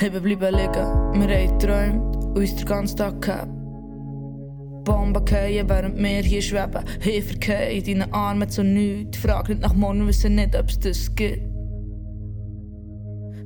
[0.00, 3.50] Haben bleiben liegen, wir haben geträumt und uns den ganzen Tag gehabt.
[4.84, 6.84] Bomben fallen, während wir hier schweben.
[7.00, 9.18] Hilfe in deinen Armen zu nichts.
[9.18, 11.47] Frag nicht nach morgen, wissen nicht, ob es das gibt.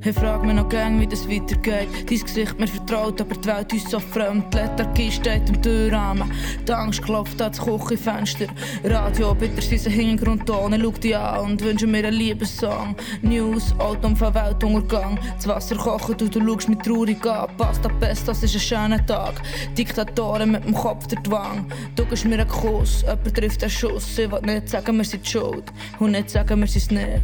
[0.04, 2.10] Ich frag mich noch gern, wie das weitergeht.
[2.10, 4.52] Dein Gesicht mir vertraut, aber die Welt ist so fremd.
[4.52, 6.28] Lethargie steht im Türrahmen.
[6.66, 8.46] Die Angst klopft an das Küchenfenster.
[8.82, 10.72] Radio, bitte sein Hintergrundton.
[10.72, 12.96] Ich schau dich an und wünsche mir einen Liebessong.
[13.22, 15.20] News, Autounfall, Weltuntergang.
[15.36, 17.48] Das Wasser kocht und du schaust mich traurig an.
[17.56, 19.40] Pasta Pest, das ist ein schöner Tag.
[19.78, 21.70] Diktatoren mit dem Kopf der Wang.
[21.94, 24.18] Du gibst mir einen Kuss, jemand trifft einen Schuss.
[24.18, 25.64] Ich will nicht sagen, wir sind schuld.
[26.00, 27.22] Und nicht sagen, wir sind es nicht.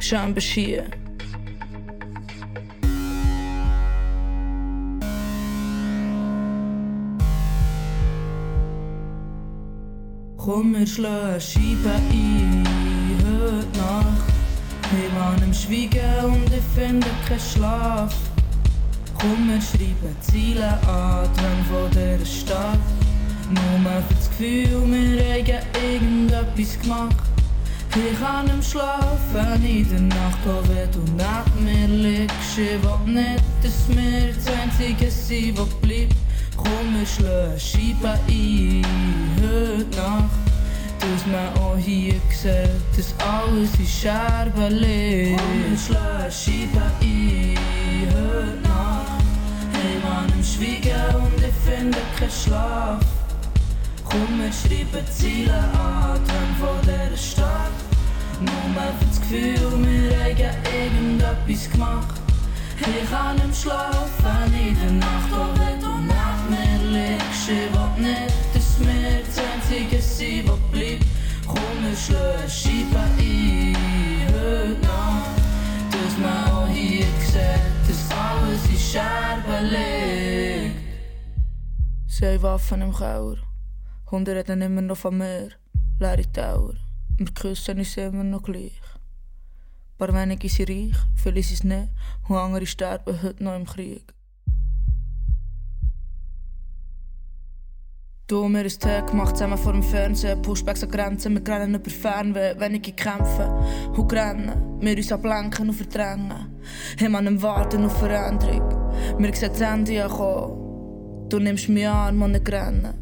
[0.00, 0.56] Schön bist
[10.44, 12.64] Komm, wir schlagen Scheiben ein,
[13.24, 14.28] heute Nacht.
[14.92, 18.14] Wir waren im Schweigen und ich finde keinen Schlaf.
[19.18, 22.78] Komm, wir schreiben Ziele an, Träume von dieser Stadt.
[23.48, 27.16] Nur für das Gefühl, wir haben irgendetwas gemacht.
[27.96, 32.58] Ich kann nicht schlafen in der Nacht, auch wenn du neben mir liegst.
[32.58, 36.23] Ich will nicht, dass wir das Einzige sind, was bleibt.
[38.26, 38.82] Ein,
[39.40, 40.30] heute Nacht.
[41.00, 47.58] dass man auch hier sieht, dass alles in Scherben wir schlagen Scheiben ein,
[48.10, 49.24] heute Nacht.
[49.72, 53.00] Hey Mann, im Schweigen und ich finde keinen Schlaf.
[54.04, 57.72] Komm, wir schreiben Ziele an, Träume von dieser Stadt.
[58.40, 62.20] Nur für das Gefühl, wir haben irgendetwas gemacht.
[62.78, 65.94] Ich kann nicht schlafen in der Nacht, auch wenn du
[66.94, 70.00] mir will nicht, dass wir das Einzige.
[71.46, 75.42] Komm, wir schlagen Scheiben ein, heute Nacht.
[75.90, 80.76] Dass man auch hier sieht, dass alles in Scherben liegt.
[82.06, 83.36] Sie haben Waffen im Keller.
[84.10, 85.50] Hunde reden immer noch von mir.
[85.98, 86.74] Leere Tower.
[87.18, 88.80] Wir küssen uns immer noch gleich.
[89.92, 91.88] Ein paar wenige sind reich, viele sind es nicht.
[92.28, 94.14] Und andere sterben heute noch im Krieg.
[98.26, 100.40] Du und mir ein Tee gemacht, zusammen vor dem Fernsehen.
[100.40, 102.58] Pushbacks an Grenzen, wir rennen über Fernweh.
[102.58, 103.50] Wenige kämpfen
[103.94, 104.80] und rennen.
[104.80, 106.32] Wir uns ablenken und verdrängen.
[106.98, 108.66] Haben an einem Warten auf Veränderung.
[109.18, 111.28] Wir sehen das Ende ankommen.
[111.28, 112.94] Du nimmst mich an und nicht rennen.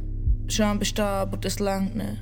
[0.49, 2.21] Scham bestehen, aber das längt nicht.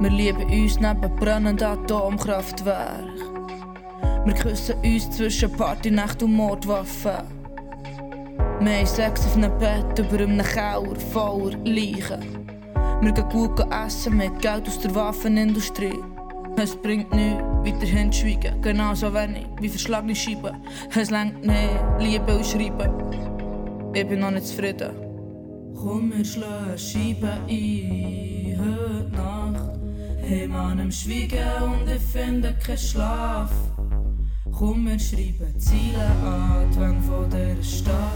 [0.00, 3.04] Wir lieben uns neben brennenden Atomkraftwerk.
[4.24, 7.41] Wir küssen uns zwischen Partynacht und Mordwaffen.
[8.60, 12.22] Wir haben Sex auf einem Bett über einem Keller voller Leichen.
[13.00, 15.98] Wir gehen gut essen mit Geld aus der Waffenindustrie.
[16.56, 20.56] Es bringt nichts, weiterhin zu schweigen, genauso wenig wie verschlagene Scheiben.
[20.94, 22.90] Es längt nicht, Liebe und Schreiben.
[23.94, 24.92] Ich bin noch nicht zufrieden.
[25.74, 29.80] Komm, wir schlagen Scheiben ein, heute Nacht.
[30.22, 33.50] Hey Mann, im Schweigen und ich finde keinen Schlaf.
[34.52, 36.70] Komm, wir schreiben Ziele an,
[37.28, 38.12] dieser Stadt.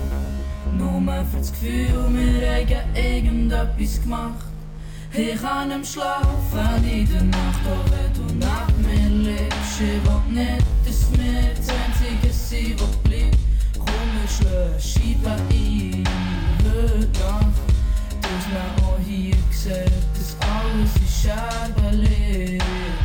[0.76, 4.44] Nur für das Gefühl, wir haben irgendetwas gemacht.
[5.12, 9.80] Ich kann nicht schlafen in der Nacht, auch wenn du neben mir liegst.
[9.80, 13.38] Ich will nicht, dass wir das Einzige sind, was bleibt.
[13.78, 16.04] Komm, wir schlagen Scheiben ein,
[16.64, 17.56] heute Nacht.
[18.20, 22.95] Dass man auch hier sieht, dass alles in Scherben liegt.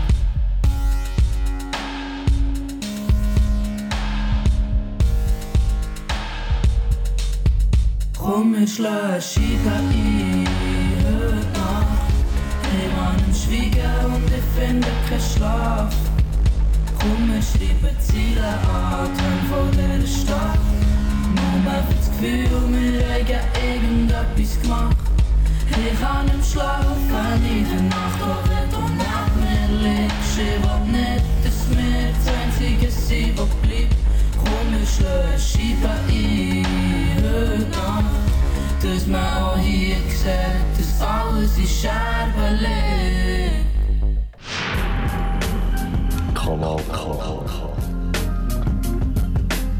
[8.24, 8.78] Ein, heute
[11.58, 12.12] Nacht.
[12.72, 15.96] Ich Mann im Schweigen und ich finde keinen Schlaf.
[17.00, 20.60] Komm, wir schreiben Ziele an, Träume von dieser Stadt.
[21.34, 24.98] Nur für das Gefühl, wir haben irgendetwas gemacht.
[25.72, 30.38] Ich kann nicht schlafen in der Nacht, auch wenn du neben mir liegst.
[30.38, 33.96] Ich will nicht, dass wir das Einzige sind, was bleibt.
[34.38, 34.86] Komm, wir
[37.72, 38.06] Nacht.
[38.82, 43.66] Dass man auch hier sieht, dass alles in Scherben liegt.
[46.36, 47.18] Kanal K.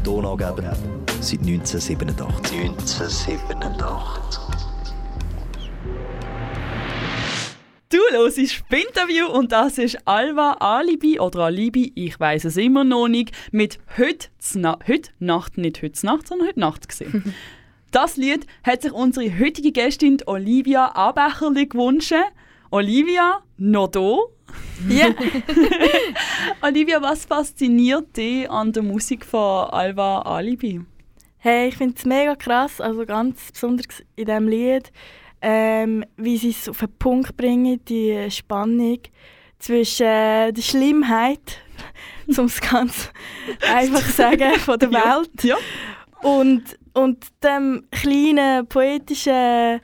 [0.02, 0.74] Donaugeber
[1.20, 2.70] seit 1987.
[2.70, 4.71] 1987.
[7.92, 13.06] Du hörst Interview und das ist Alva Alibi oder Alibi, ich weiß es immer noch
[13.06, 17.34] nicht, mit heute, Na heute Nacht, nicht heute Nacht, sondern heute Nacht gesehen.
[17.90, 22.14] das Lied hat sich unsere heutige Gästin Olivia Abecherli gewünscht.
[22.70, 24.16] Olivia, noch da?
[24.88, 25.08] Ja.
[26.62, 30.80] Olivia, was fasziniert dich an der Musik von Alva Alibi?
[31.36, 34.90] Hey, ich finde es mega krass, also ganz besonders in diesem Lied,
[35.42, 38.98] ähm, wie sie es auf den Punkt bringen, die Spannung
[39.58, 41.58] zwischen äh, der Schlimmheit,
[42.38, 43.10] um es ganz
[43.74, 45.18] einfach zu sagen, von der Ja.
[45.18, 45.56] Welt Ja.
[46.22, 46.62] und,
[46.94, 49.80] und dem kleinen, poetischen,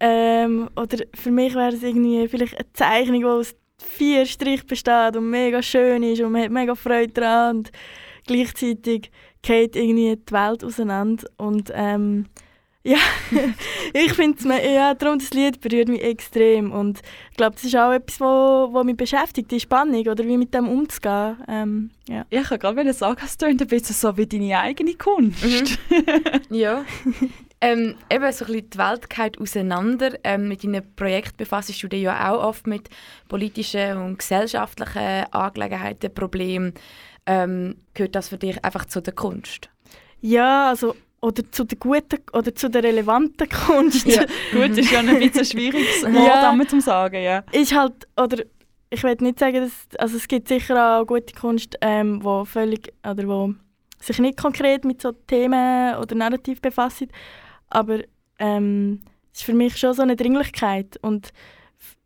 [0.00, 5.16] ähm, oder für mich wäre es irgendwie vielleicht eine Zeichnung, die aus vier Strichen besteht
[5.16, 7.72] und mega schön ist und man hat mega Freude daran und
[8.26, 9.10] gleichzeitig
[9.42, 12.26] geht irgendwie die Welt auseinander und ähm,
[12.84, 12.98] ja,
[13.94, 17.76] ich finde es, ja, darum das Lied berührt mich extrem und ich glaube, das ist
[17.76, 21.38] auch etwas, wo, wo mich beschäftigt, die Spannung oder wie mit dem umzugehen.
[21.48, 22.26] Ähm, ja.
[22.30, 25.78] Ja, ich kann gerade sagen, es tönt ein bisschen so wie deine eigene Kunst.
[26.50, 26.84] Ja.
[27.60, 30.18] ähm, eben so ein bisschen die Welt geht auseinander.
[30.22, 32.90] Ähm, mit deinem Projekt befasst du dich ja auch oft mit
[33.28, 36.74] politischen und gesellschaftlichen Angelegenheiten, Problemen.
[37.26, 39.70] Ähm, gehört das für dich einfach zu der Kunst?
[40.24, 44.06] ja, also oder zu der guten oder zu der relevanten Kunst.
[44.06, 46.54] Ja, gut, ist ja ein bisschen schwieriges Wort, Ja.
[46.54, 46.68] ja.
[46.68, 47.42] zum sagen, ja.
[47.50, 48.44] ist halt, oder
[48.90, 52.92] ich will nicht sagen, dass, also es gibt sicher auch gute Kunst, ähm, wo völlig,
[53.08, 53.54] oder wo
[54.00, 57.06] sich nicht konkret mit so Themen oder Narrativ befasst,
[57.70, 58.00] aber
[58.38, 59.00] ähm,
[59.32, 61.30] es ist für mich schon so eine Dringlichkeit und,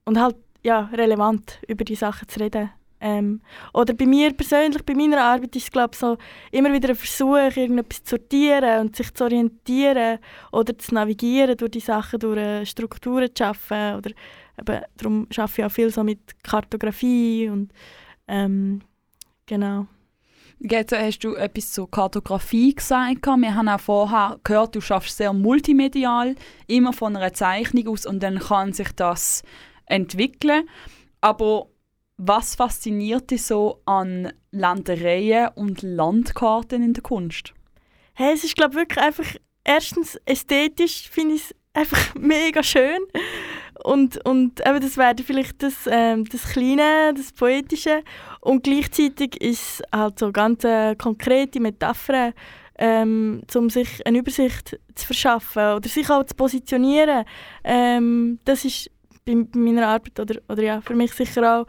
[0.04, 2.70] und halt, ja, relevant, über die Sachen zu reden.
[3.00, 3.40] Ähm,
[3.72, 6.16] oder bei mir persönlich, bei meiner Arbeit ist es glaube so
[6.50, 10.18] immer wieder ein Versuch, irgendetwas zu sortieren und sich zu orientieren
[10.50, 13.96] oder zu navigieren durch die Sachen, durch äh, Strukturen zu schaffen.
[13.96, 14.10] Oder
[14.58, 17.72] eben, darum arbeite ich auch viel so mit Kartografie und
[18.26, 18.80] ähm,
[19.46, 19.86] genau.
[20.60, 23.26] Jetzt hast du etwas zur Kartografie gesagt.
[23.26, 26.34] Wir haben auch vorher gehört, du schaffst sehr multimedial,
[26.66, 29.44] immer von einer Zeichnung aus und dann kann sich das
[29.86, 30.68] entwickeln.
[31.20, 31.68] Aber
[32.18, 37.54] was fasziniert dich so an Ländereien und Landkarten in der Kunst?
[38.14, 42.98] Hey, es ist glaube wirklich einfach erstens ästhetisch finde ich es einfach mega schön
[43.84, 48.02] und, und eben das wäre vielleicht das, ähm, das Kleine, das Poetische
[48.40, 52.32] und gleichzeitig ist halt so ganz äh, konkrete Metaphern,
[52.78, 57.24] ähm, um sich eine Übersicht zu verschaffen oder sich auch zu positionieren.
[57.62, 58.90] Ähm, das ist
[59.24, 61.66] bei meiner Arbeit oder, oder ja, für mich sicher auch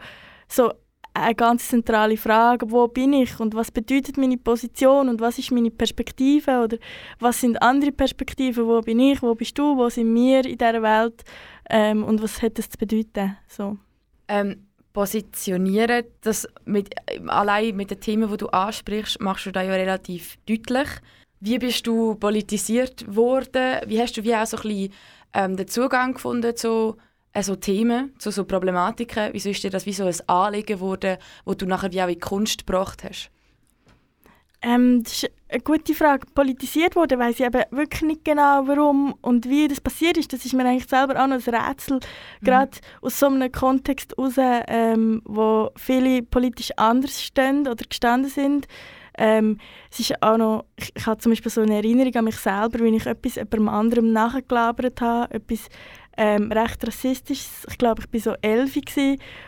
[0.50, 0.72] so
[1.14, 5.50] eine ganz zentrale Frage, wo bin ich und was bedeutet meine Position und was ist
[5.50, 6.78] meine Perspektive oder
[7.18, 10.82] was sind andere Perspektiven, wo bin ich, wo bist du, wo sind wir in dieser
[10.82, 11.24] Welt
[11.68, 13.36] ähm, und was hat das zu bedeuten.
[13.48, 13.76] So.
[14.28, 16.94] Ähm, positionieren, das mit,
[17.26, 20.88] allein mit den Themen, die du ansprichst, machst du da ja relativ deutlich.
[21.40, 23.80] Wie bist du politisiert worden?
[23.86, 24.92] Wie hast du wie auch so ein bisschen,
[25.32, 26.96] ähm, den Zugang gefunden zu
[27.32, 29.30] also Themen, zu so Problematiken?
[29.32, 32.14] Wieso ist dir das wie so ein Anliegen geworden, wo du nachher wie auch in
[32.14, 33.30] die Kunst gebracht hast?
[34.62, 36.26] Ähm, das ist eine gute Frage.
[36.34, 40.32] Politisiert wurde, weiß ich eben wirklich nicht genau, warum und wie das passiert ist.
[40.32, 41.96] Das ist mir eigentlich selber auch noch ein Rätsel.
[41.96, 42.44] Mhm.
[42.44, 48.68] Gerade aus so einem Kontext heraus, ähm, wo viele politisch anders stehen oder gestanden sind.
[49.16, 49.58] Ähm,
[49.90, 52.78] es ist auch noch, ich, ich habe zum Beispiel so eine Erinnerung an mich selber,
[52.80, 55.68] wenn ich etwas jemandem anderem nachgelabert habe, etwas
[56.22, 57.46] ähm, recht rassistisch.
[57.66, 58.76] Ich glaube, ich war so elf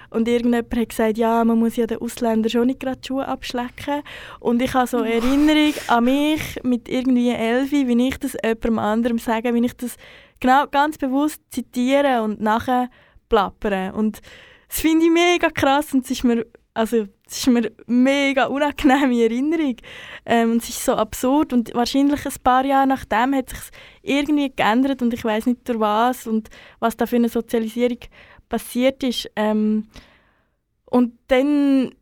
[0.09, 3.29] und irgendjemand hat gesagt, ja, man muss ja den Ausländern schon nicht gerade die Schuhe
[3.29, 4.03] abschlecken.
[4.41, 8.79] Und ich habe so eine Erinnerung an mich mit irgendwie elf, wie ich das jemandem
[8.79, 9.97] anderem sage, wie ich das
[10.41, 12.89] genau ganz bewusst zitiere und nachher
[13.29, 13.93] plappere.
[13.95, 14.23] Und
[14.66, 19.23] das finde ich mega krass und es ist mir also es ist mir mega unangenehme
[19.23, 19.77] Erinnerung.
[20.25, 23.61] Ähm, es ist so absurd und wahrscheinlich ein paar Jahre nachdem hat sich
[24.03, 26.49] irgendwie geändert und ich weiß nicht durch was und
[26.79, 27.99] was da für eine Sozialisierung
[28.49, 29.31] passiert ist.
[29.37, 29.89] Ähm,
[30.87, 31.95] und dann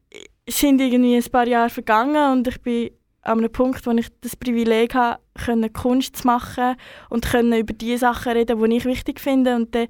[0.49, 2.91] sind irgendwie ein paar Jahre vergangen und ich bin
[3.23, 6.77] an einem Punkt, wo ich das Privileg habe, können Kunst zu machen
[7.11, 9.57] und können über die Sachen reden, die ich wichtig finde.
[9.57, 9.89] Und dann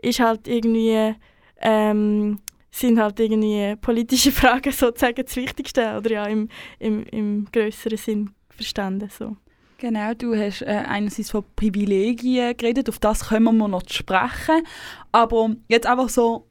[0.00, 1.14] ist halt irgendwie
[1.60, 2.40] ähm,
[2.70, 6.48] sind halt irgendwie politische Fragen sozusagen das Wichtigste oder ja im,
[6.78, 9.08] im, im größeren Sinn verstanden.
[9.16, 9.36] So.
[9.78, 14.66] Genau, du hast äh, einerseits von Privilegien geredet, auf das können wir noch sprechen,
[15.12, 16.48] aber jetzt einfach so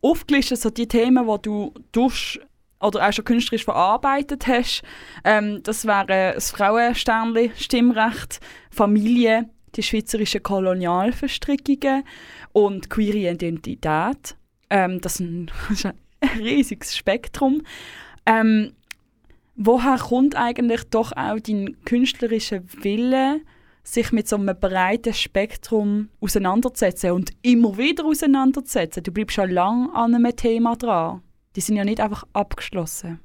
[0.00, 2.40] aufgelistet, so die Themen, die du durch
[2.80, 4.82] oder auch schon künstlerisch verarbeitet hast,
[5.24, 8.40] ähm, das wären das Frauensternli, Stimmrecht,
[8.70, 12.04] Familie, die schweizerischen Kolonialverstrickungen
[12.52, 14.36] und queere Identität.
[14.70, 15.50] Ähm, das, ist ein,
[16.38, 17.62] riesiges Spektrum.
[18.26, 18.72] Ähm,
[19.56, 23.40] woher kommt eigentlich doch auch dein künstlerischer Wille,
[23.82, 29.02] sich mit so einem breiten Spektrum auseinanderzusetzen und immer wieder auseinanderzusetzen?
[29.02, 31.22] Du bleibst schon lange an einem Thema dran.
[31.56, 33.20] Die sind ja nicht einfach abgeschlossen.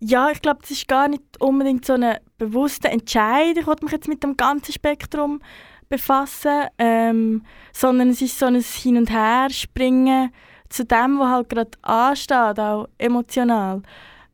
[0.00, 3.64] Ja, ich glaube, das ist gar nicht unbedingt so eine bewusste Entscheidung.
[3.74, 5.40] Ich mich jetzt mit dem ganzen Spektrum
[5.88, 10.30] befassen, ähm, sondern es ist so ein Hin- und Her-Springen
[10.68, 13.82] zu dem, was halt gerade ansteht, auch emotional.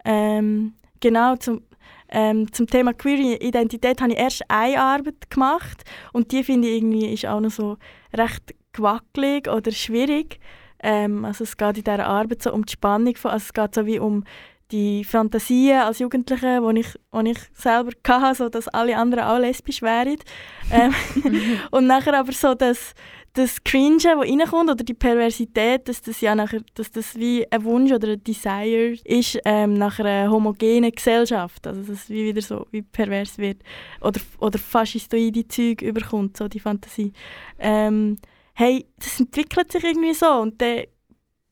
[0.04, 1.62] Ähm, genau, zum,
[2.08, 6.76] ähm, zum Thema Queer Identität habe ich erst eine Arbeit gemacht und die finde ich
[6.76, 7.76] irgendwie ist auch noch so
[8.12, 10.40] recht gewackelig oder schwierig.
[10.82, 13.86] Ähm, also es geht in dieser Arbeit so um die Spannung, also es geht so
[13.86, 14.24] wie um
[14.70, 19.38] die Fantasien als Jugendliche, die ich, die ich selber hatte, so dass alle anderen auch
[19.38, 20.16] lesbisch wären.
[20.70, 20.94] Ähm,
[21.70, 22.94] und nachher aber so das,
[23.34, 27.64] das Cringe, das reinkommt, oder die Perversität, dass das ja nachher, dass das wie ein
[27.64, 31.66] Wunsch oder ein Desire ist ähm, nach einer homogenen Gesellschaft.
[31.66, 33.62] Also dass es wie wieder so wie pervers wird.
[34.00, 37.12] Oder, oder faschistoide Zeug überkommt, so die Fantasie.
[37.58, 38.16] Ähm,
[38.54, 40.84] hey, das entwickelt sich irgendwie so und dann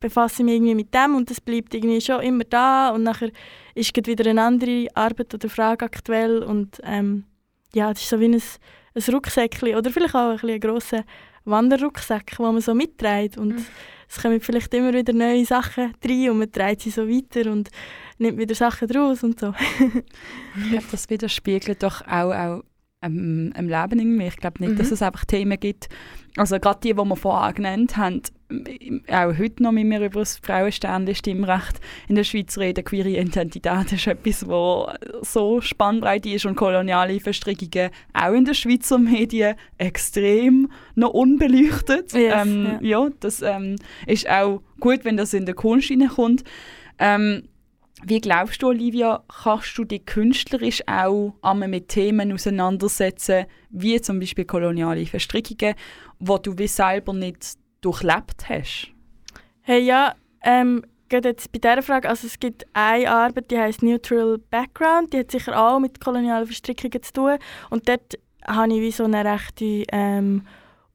[0.03, 3.31] befasse mich irgendwie mit dem und das bleibt irgendwie schon immer da und nachher
[3.75, 7.25] ist wieder eine andere Arbeit oder Frage aktuell und ähm,
[7.75, 11.05] ja, das ist so wie ein, ein Rucksäckchen oder vielleicht auch ein, ein grosser
[11.45, 13.65] Wanderrucksack, den man so mitträgt und mhm.
[14.09, 17.71] es kommen vielleicht immer wieder neue Sachen rein und man trägt sie so weiter und
[18.19, 19.55] nimmt wieder Sachen draus und so.
[19.79, 22.63] ich glaube, das widerspiegelt doch auch, auch
[23.03, 24.27] ähm, im Leben irgendwie.
[24.27, 24.79] Ich glaube nicht, mhm.
[24.79, 25.89] dass es einfach Themen gibt,
[26.37, 28.23] also gerade die, die wir vorher genannt haben,
[29.09, 32.85] auch heute noch mit mir über das Frauenstände Stimmrecht in der Schweiz reden.
[32.85, 38.99] Queere Identität ist etwas, was so spannbreit ist und koloniale Verstrickungen auch in den Schweizer
[38.99, 42.13] Medien extrem noch unbeleuchtet.
[42.13, 43.09] Yes, ähm, ja.
[43.21, 43.77] das ähm,
[44.07, 46.45] ist auch gut, wenn das in der Kunst hineinkommt.
[46.99, 47.45] Ähm,
[48.05, 54.19] wie glaubst du, Olivia, kannst du dich künstlerisch auch einmal mit Themen auseinandersetzen, wie zum
[54.19, 55.75] Beispiel koloniale Verstrickungen,
[56.19, 58.89] wo du wie selber nicht durchlebt hast?
[59.61, 63.83] Hey, ja, ähm, gerade jetzt bei dieser Frage, also es gibt eine Arbeit, die heißt
[63.83, 67.39] Neutral Background, die hat sicher auch mit kolonialen Verstrickungen zu tun
[67.71, 70.47] und dort habe ich wie so eine rechte ähm,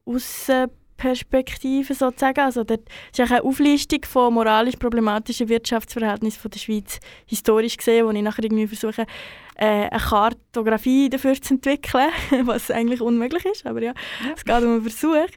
[0.04, 2.82] Aussenperspektive sozusagen, also dort
[3.12, 8.66] ist eine Auflistung von moralisch problematischen Wirtschaftsverhältnissen der Schweiz historisch gesehen, wo ich nachher irgendwie
[8.66, 9.06] versuche,
[9.54, 12.10] äh, eine Kartografie dafür zu entwickeln,
[12.42, 13.94] was eigentlich unmöglich ist, aber ja,
[14.34, 15.28] es geht um einen Versuch.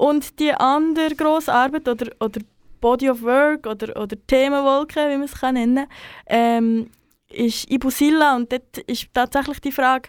[0.00, 2.40] Und die andere grosse Arbeit oder, oder
[2.80, 5.86] Body of Work oder, oder Themenwolke, wie man es kann nennen
[6.26, 6.90] ähm,
[7.28, 10.08] ist Ibusilla und dort ist tatsächlich die Frage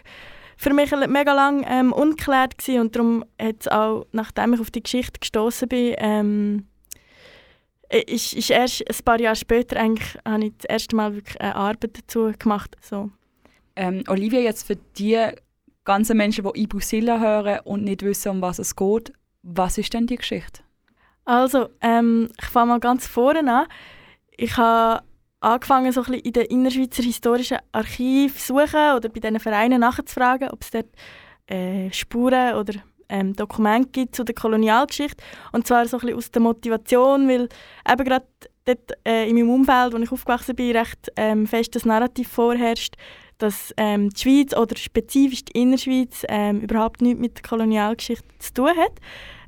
[0.56, 4.70] für mich mega lang ähm, ungeklärt gewesen und darum hat es auch, nachdem ich auf
[4.70, 6.66] die Geschichte gestoßen bin, ähm,
[7.90, 11.54] ist, ist erst ein paar Jahre später eigentlich, habe ich das erste Mal wirklich eine
[11.54, 12.74] Arbeit dazu gemacht.
[12.80, 13.10] So.
[13.76, 15.18] Ähm, Olivia, jetzt für die
[15.84, 19.12] ganzen Menschen, die Ibusilla hören und nicht wissen, um was es geht,
[19.42, 20.62] was ist denn die Geschichte?
[21.24, 23.66] Also, ähm, ich fange mal ganz vorne an.
[24.36, 25.04] Ich habe
[25.40, 29.80] angefangen, so ein bisschen in den Innerschweizer historischen Archiv zu suchen oder bei diesen Vereinen
[29.80, 30.88] nachzufragen, ob es dort
[31.46, 32.74] äh, Spuren oder
[33.08, 35.22] ähm, Dokumente gibt zu der Kolonialgeschichte.
[35.52, 37.48] Und zwar so ein bisschen aus der Motivation, weil
[37.88, 38.26] eben gerade
[38.64, 42.94] dort äh, in meinem Umfeld, wo ich aufgewachsen bin, recht ähm, fest das Narrativ vorherrscht,
[43.42, 48.54] dass ähm, die Schweiz oder spezifisch die Innerschweiz ähm, überhaupt nichts mit der Kolonialgeschichte zu
[48.54, 48.92] tun hat.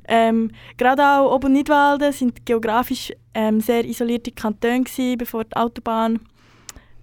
[0.07, 5.55] Ähm, gerade auch Ob- und Nidwalden sind geografisch ähm, sehr isolierte Kantone gewesen, bevor die
[5.55, 6.19] Autobahn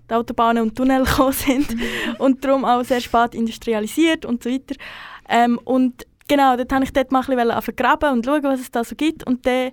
[0.08, 1.74] die Autobahnen und Tunnel gekommen sind
[2.18, 4.74] und darum auch sehr spät industrialisiert und so weiter.
[5.28, 8.70] Ähm, und genau, dort wollte ich dort mal ein bisschen graben und schauen, was es
[8.70, 9.26] da so gibt.
[9.26, 9.72] Und dann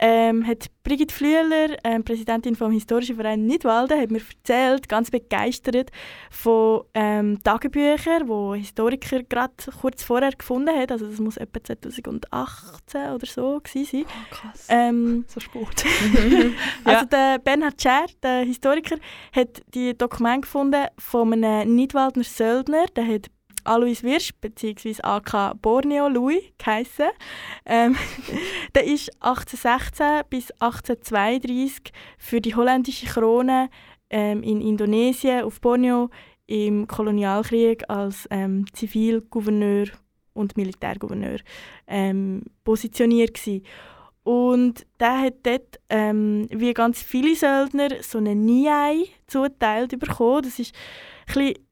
[0.00, 5.90] ähm, hat Brigitte Flüeler, ähm, Präsidentin vom Historischen Verein Nidwalden, hat mir erzählt, ganz begeistert
[6.30, 10.90] von ähm, Tagebüchern, wo Historiker gerade kurz vorher gefunden haben.
[10.90, 14.04] Also das muss etwa 2018 oder so gewesen sein.
[14.06, 14.66] Oh, krass.
[14.70, 15.84] Ähm, so spät.
[16.84, 18.96] also der Bernhard Scher, der Historiker,
[19.36, 23.30] hat die Dokumente gefunden von einem Nidwaldner Söldner, der hat
[23.70, 24.96] Alois Wirsch bzw.
[25.00, 27.10] AK Borneo Louis geheissen.
[27.64, 27.96] Ähm,
[28.74, 33.70] der ist 1816 bis 1832 für die holländische Krone
[34.10, 36.10] ähm, in Indonesien auf Borneo
[36.46, 39.86] im Kolonialkrieg als ähm, Zivilgouverneur
[40.34, 41.38] und Militärgouverneur
[41.86, 43.64] ähm, positioniert gewesen.
[44.24, 50.42] Und der hat dort, ähm, wie ganz viele Söldner, so eine Niei zuteilt bekommen.
[50.42, 50.74] Das ist
[51.28, 51.69] ein bisschen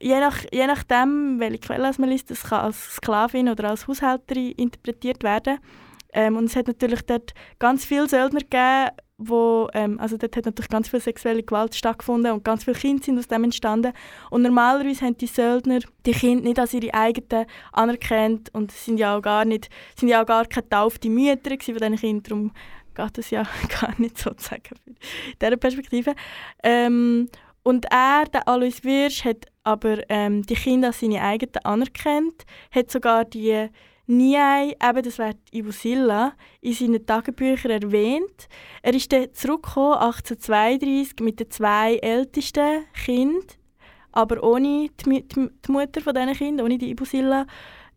[0.00, 4.52] je, nach, je nachdem, welche Quelle man liest, das kann als Sklavin oder als Haushälterin
[4.52, 5.58] interpretiert werden.
[6.12, 10.44] Ähm, und es hat natürlich dort ganz viele Söldner gegeben, wo, ähm, also dort hat
[10.44, 13.92] natürlich ganz viel sexuelle Gewalt stattgefunden und ganz viele Kinder sind aus dem entstanden.
[14.30, 19.16] Und normalerweise haben die Söldner die Kinder nicht als ihre eigenen anerkannt und sind ja
[19.16, 22.22] auch gar nicht, sind ja auch gar keine taufte Mütter von diesen Kindern.
[22.22, 22.52] Darum
[22.94, 23.44] geht das ja
[23.80, 24.96] gar nicht sozusagen in
[25.40, 26.14] dieser Perspektive.
[26.62, 27.28] Ähm,
[27.64, 32.90] und er, der Alois Wirsch, hat aber ähm, die Kinder als seine eigenen anerkannt, hat
[32.90, 33.68] sogar die
[34.06, 38.48] Niai, eben das wäre Ivo Silla, in seinen Tagebüchern erwähnt.
[38.82, 43.46] Er ist dann zurückgekommen, 1832, mit den zwei ältesten Kindern,
[44.12, 47.46] aber ohne die, die, Mutter von diesen Kindern, ohne die Ivo Silla,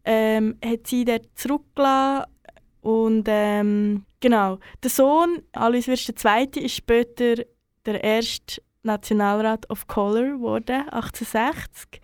[0.05, 2.31] ähm, hat sie dort zurückgelassen
[2.79, 4.59] und ähm, genau.
[4.81, 7.43] Der Sohn, Alois Wirsch II., ist später
[7.85, 12.01] der erste Nationalrat of Color geworden, 1860.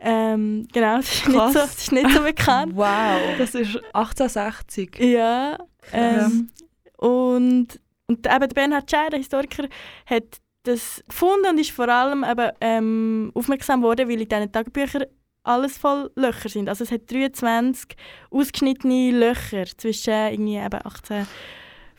[0.00, 2.72] Ähm, genau, das ist, nicht so, das ist nicht so bekannt.
[2.76, 4.98] wow, das ist 1860.
[5.00, 5.58] Ja,
[5.92, 6.50] ähm,
[6.98, 9.68] und, und eben der Bernhard Scher, der Historiker,
[10.06, 10.24] hat
[10.62, 15.04] das gefunden und ist vor allem eben, ähm, aufmerksam geworden, weil in diesen Tagebüchern
[15.42, 16.68] alles voll Löcher sind.
[16.68, 17.96] Also es hat 23
[18.30, 21.26] ausgeschnittene Löcher zwischen irgendwie eben 18,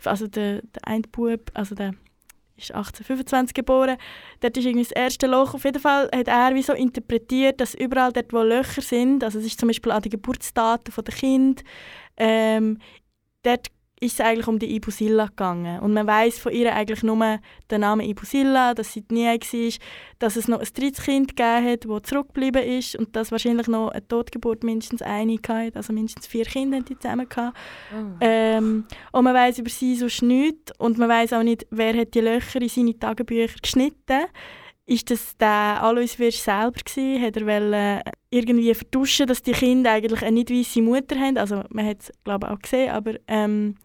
[0.06, 1.94] also der, der eine Bub, also der
[2.64, 3.98] ist 1825 geboren.
[4.40, 5.54] Dort ist irgendwie das erste Loch.
[5.54, 9.40] Auf jeden Fall hat er wie so interpretiert, dass überall dort, wo Löcher sind, also
[9.40, 11.62] es ist zum Beispiel an den Geburtsdaten der Kinder,
[12.18, 12.80] ähm,
[13.44, 13.68] dort
[14.02, 15.80] ist es eigentlich um die Ibusilla gegangen.
[15.82, 17.40] Und man weiß von ihr eigentlich nur
[17.70, 19.80] den Namen Ibusilla, dass sie nie war,
[20.20, 23.90] dass es noch ein drittes Kind gegeben hat, das zurückgeblieben ist und dass wahrscheinlich noch
[23.90, 27.58] eine Totgeburt mindestens eine hatte, also mindestens vier Kinder die zusammen gehabt.
[27.94, 28.18] Oh.
[28.22, 32.14] Ähm, und man weiß über sie sonst nichts und man weiß auch nicht, wer hat
[32.14, 34.26] die Löcher in seine Tagebücher geschnitten
[34.90, 37.22] ist das der Alois Wirsch selber gewesen?
[37.22, 41.38] Hat er wollte, äh, irgendwie vertuschen, dass die Kinder eigentlich eine nicht weiße Mutter haben?
[41.38, 43.76] Also man hat es glaube ich auch gesehen, aber ähm,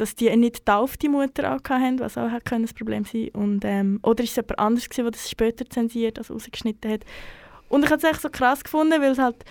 [0.00, 4.00] dass die nicht taufte Mutter auch haben, was auch hat ein Problem sein und ähm,
[4.02, 7.04] Oder ist es jemand anderes gewesen, der das später zensiert, also rausgeschnitten hat?
[7.68, 9.44] Und ich habe es echt so krass gefunden, weil es halt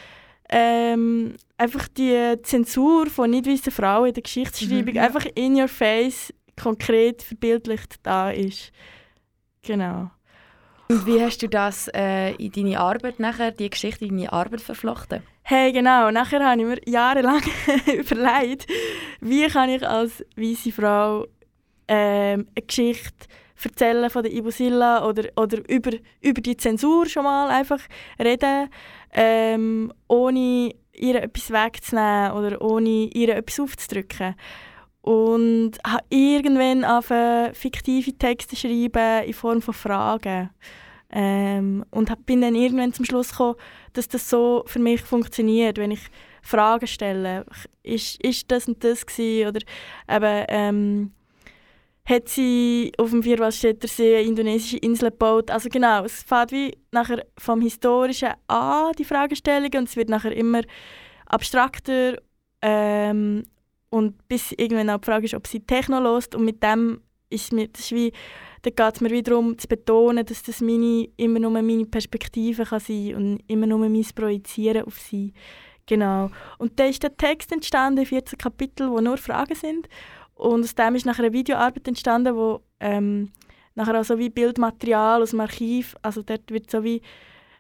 [0.50, 5.00] ähm, einfach die Zensur von nicht weißen Frauen in der Geschichtsschreibung Mhm.
[5.00, 8.72] einfach in your face konkret verbildlicht da ist.
[9.62, 10.10] Genau.
[10.92, 14.62] Und wie hast du das äh, in deine Arbeit nachher, die Geschichte in deine Arbeit
[14.62, 15.22] verflochten?
[15.44, 16.10] Hey, genau.
[16.10, 17.44] Nachher habe ich mir jahrelang
[17.86, 18.66] überlegt,
[19.22, 21.28] wie kann ich als weiße Frau
[21.88, 23.28] ähm, eine Geschichte
[23.64, 27.82] erzählen von der Ibusilla oder, oder über, über die Zensur schon mal einfach
[28.18, 28.70] reden,
[29.14, 34.34] ähm, ohne ihr etwas wegzunehmen oder ohne ihr etwas aufzudrücken.
[35.10, 40.52] Und habe irgendwann angefangen, fiktive Texte zu schreiben in Form von Fragen.
[41.12, 43.56] Ähm, und bin dann irgendwann zum Schluss gekommen,
[43.94, 46.02] dass das so für mich funktioniert, wenn ich
[46.44, 47.44] Fragen stelle.
[47.82, 49.48] Ist, ist das und das gewesen?
[49.48, 49.62] Oder
[50.08, 51.12] eben, ähm,
[52.06, 55.50] hat sie auf dem Vierwaldstätter See eine indonesische Insel gebaut?
[55.50, 60.34] Also genau, es fängt wie nachher vom Historischen an, die Fragestellungen, und es wird nachher
[60.34, 60.62] immer
[61.26, 62.22] abstrakter
[62.62, 63.46] ähm,
[63.90, 67.54] und bis irgendwann auch die Frage ist, ob sie Techno lost und mit dem ist
[67.54, 68.12] mir, das ist wie,
[68.64, 72.66] da geht es mir wieder darum zu betonen, dass das meine, immer nur meine Perspektive
[72.66, 75.34] kann sein und immer nur mein Projizieren auf sie.
[75.86, 76.30] Genau.
[76.58, 79.88] Und da ist der Text entstanden, 14 Kapitel, wo nur Fragen sind.
[80.36, 83.32] Und aus dem ist nachher eine Videoarbeit entstanden, wo ähm,
[83.76, 87.02] nachher auch so wie Bildmaterial aus dem Archiv, also dort wird so wie,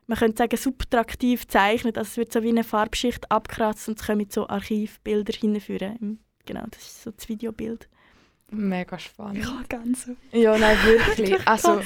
[0.09, 4.05] man könnte sagen, subtraktiv gezeichnet, also es wird so wie eine Farbschicht abkratzt und es
[4.07, 6.19] kommen so Archivbilder hinführen.
[6.45, 7.87] Genau, das ist so das Videobild.
[8.51, 9.45] Mega spannend.
[9.45, 10.15] Habe ganz so.
[10.31, 11.37] Ja, nein, wirklich.
[11.47, 11.81] Also,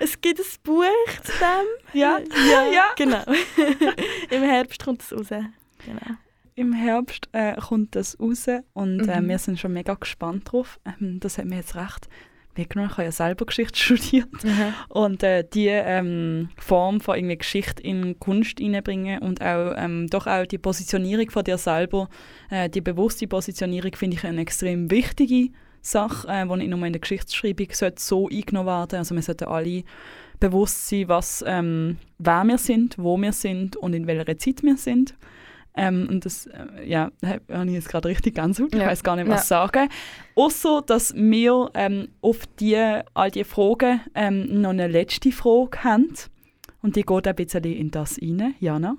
[0.00, 0.84] Es gibt ein Buch
[1.22, 1.66] zu dem.
[2.00, 2.18] Ja,
[2.50, 2.84] ja, ja.
[2.96, 3.22] genau.
[4.30, 5.28] Im Herbst kommt es raus.
[5.28, 6.16] Genau.
[6.56, 9.28] Im Herbst äh, kommt das raus und äh, Mhm.
[9.28, 10.80] wir sind schon mega gespannt drauf.
[10.84, 12.08] Ähm, das hat mir jetzt recht
[12.56, 12.90] mitgenommen.
[12.90, 14.28] Ich habe ja selber Geschichte studiert.
[14.88, 20.26] Und äh, die ähm, Form von irgendwie Geschichte in Kunst reinbringen und auch ähm, doch
[20.26, 22.08] auch die Positionierung von dir selber,
[22.50, 25.50] äh, die bewusste Positionierung finde ich eine extrem wichtige
[25.82, 28.98] Sache, äh, die nicht nur in der Geschichtsschreibung sollte so eingenommen werden.
[28.98, 29.84] Also wir sollten alle
[30.40, 34.76] bewusst sein, was, ähm, wer wir sind, wo wir sind und in welcher Zeit wir
[34.76, 35.14] sind.
[35.76, 38.74] Ähm, und das, äh, ja, habe ich jetzt gerade richtig Gänsehaut.
[38.74, 38.86] Ich Ja.
[38.86, 39.88] weiß gar nicht, was sagen.
[40.34, 42.76] Außer, dass wir ähm, auf die,
[43.14, 46.12] all diese Fragen ähm, noch eine letzte Frage haben.
[46.82, 48.54] Und die geht ein bisschen in das rein.
[48.60, 48.96] Jana?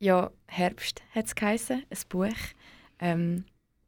[0.00, 2.28] ja, Herbst hat es geheißen, ein Buch.
[2.98, 3.44] Ähm,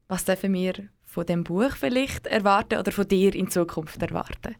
[0.09, 0.72] was dürfen wir
[1.05, 4.55] von dem Buch vielleicht erwarten oder von dir in Zukunft erwarten?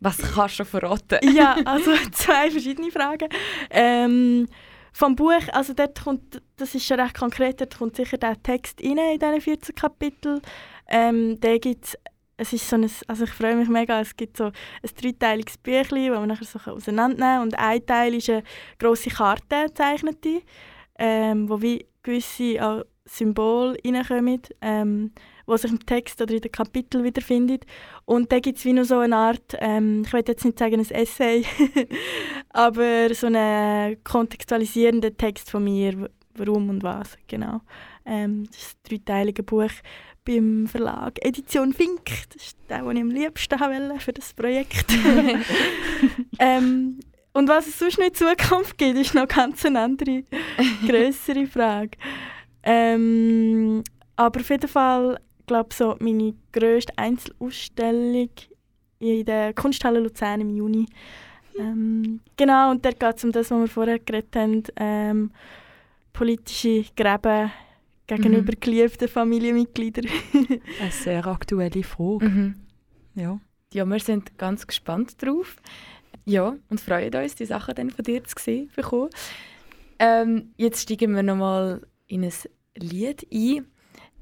[0.00, 1.18] Was kannst du verraten?
[1.34, 3.28] Ja, also zwei verschiedene Fragen.
[3.70, 4.46] Ähm,
[4.94, 8.80] vom Buch, also dort kommt, das ist schon recht konkret, dort kommt sicher der Text
[8.80, 10.40] rein in diesen 14 Kapiteln.
[10.88, 11.98] Ähm, da gibt's,
[12.36, 14.52] es ist so ein, also ich freue mich mega, es gibt so ein
[15.02, 17.42] dreiteiliges Büchlein, das man nachher so auseinandernehmen kann.
[17.42, 18.44] Und ein Teil ist eine
[18.78, 20.42] grosse Karte, eine gezeichnete,
[20.96, 25.12] ähm, wo wie gewisse auch Symbole reinkommen, ähm,
[25.46, 27.64] wo sich im Text oder in den Kapiteln wiederfindet.
[28.04, 30.80] Und da gibt es wie noch so eine Art, ähm, ich will jetzt nicht sagen
[30.80, 31.44] ein Essay,
[32.50, 37.60] aber so einen kontextualisierenden Text von mir, warum und was, genau.
[38.06, 39.70] Ähm, das ist ein dreiteiliges Buch
[40.24, 42.04] beim Verlag Edition Fink.
[42.32, 44.86] Das ist der, den ich am liebsten wollte für das Projekt.
[46.38, 46.98] ähm,
[47.32, 50.22] und was es sonst noch in Zukunft gibt, ist noch ganz eine andere,
[50.86, 51.98] größere Frage.
[52.62, 53.82] Ähm,
[54.16, 58.30] aber auf jeden Fall, glaube so meine grösste Einzelausstellung
[58.98, 60.86] in der Kunsthalle Luzern im Juni.
[61.58, 65.30] Ähm, genau, und dort geht es um das, was wir vorher geredet haben, ähm,
[66.12, 67.50] politische Gräben
[68.06, 68.60] gegenüber Mhm.
[68.60, 70.06] geliebten Familienmitgliedern.
[70.80, 72.28] Eine sehr aktuelle Frage.
[72.28, 72.54] Mhm.
[73.14, 73.40] Ja.
[73.72, 75.56] Ja, wir sind ganz gespannt drauf.
[76.24, 79.10] Ja, und freuen uns, die Sachen dann von dir zu sehen bekommen.
[79.98, 82.32] Ähm, jetzt steigen wir nochmal in ein
[82.76, 83.66] Lied ein.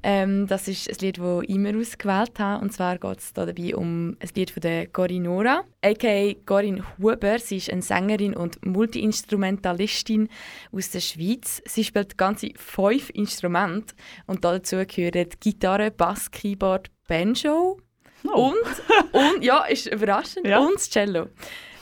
[0.05, 2.61] Ähm, das ist ein Lied, das ich immer ausgewählt habe.
[2.61, 6.33] Und zwar geht es dabei um ein Lied von der Corinne Nora, a.k.a.
[6.45, 7.39] Corinne Huber.
[7.39, 10.27] Sie ist eine Sängerin und Multi-Instrumentalistin
[10.71, 11.61] aus der Schweiz.
[11.65, 13.95] Sie spielt ganze fünf Instrumente
[14.27, 17.79] und dazu gehören Gitarre, Bass, Keyboard, Banjo
[18.25, 18.53] Oh.
[18.53, 20.59] und, und ja, ist überraschend, Ja.
[20.59, 21.27] und das Cello.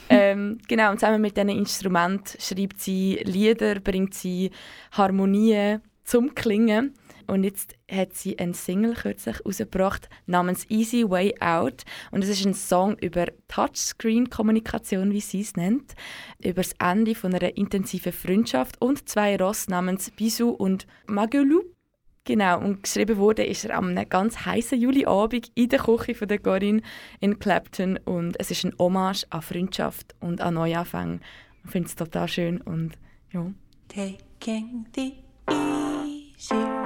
[0.08, 4.50] Ähm, genau, und zusammen mit diesen Instrumenten schreibt sie Lieder, bringt sie
[4.90, 6.94] Harmonien zum Klingen.
[7.26, 11.84] Und jetzt hat sie einen Single kürzlich herausgebracht namens Easy Way Out.
[12.10, 15.94] Und es ist ein Song über Touchscreen-Kommunikation, wie sie es nennt,
[16.38, 21.62] über das Ende von einer intensiven Freundschaft und zwei Ross namens Bisou und Magelu.
[22.24, 26.38] Genau, und geschrieben wurde ist er am ganz heißen Juliabend in der Küche von der
[26.38, 26.82] Corinne
[27.18, 31.20] in Clapton und es ist ein Hommage an Freundschaft und an Neuanfang.
[31.64, 32.92] Ich finde es total schön und
[33.32, 33.50] ja.
[33.88, 35.14] Taking the
[35.50, 36.81] easy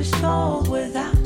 [0.00, 1.19] your soul without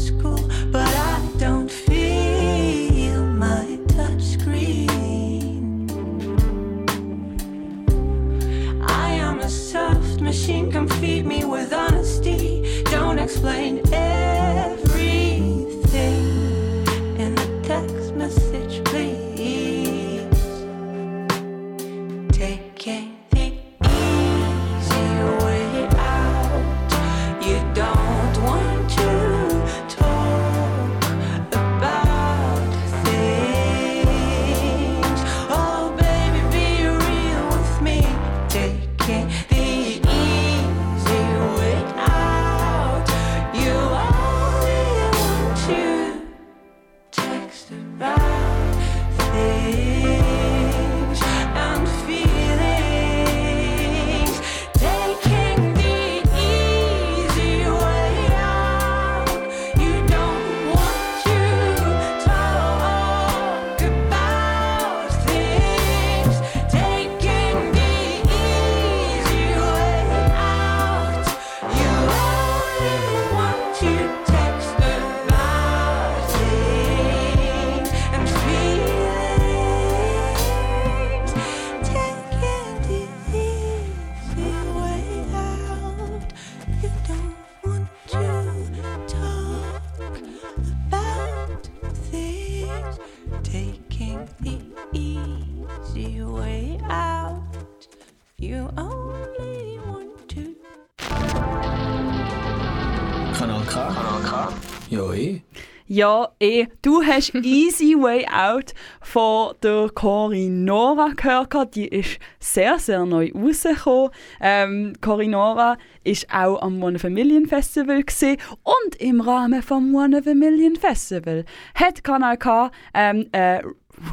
[105.15, 105.43] eh.
[105.87, 111.75] Ja, eh, du hast Easy Way Out von der Corinora gehört.
[111.75, 114.11] Die ist sehr, sehr neu rausgekommen.
[114.41, 118.39] Ähm, Corinora ist auch am One of a Million Festival gewesen.
[118.63, 121.45] und im Rahmen vom One of a Million Festival
[121.75, 123.63] hat Kanal K ähm, äh,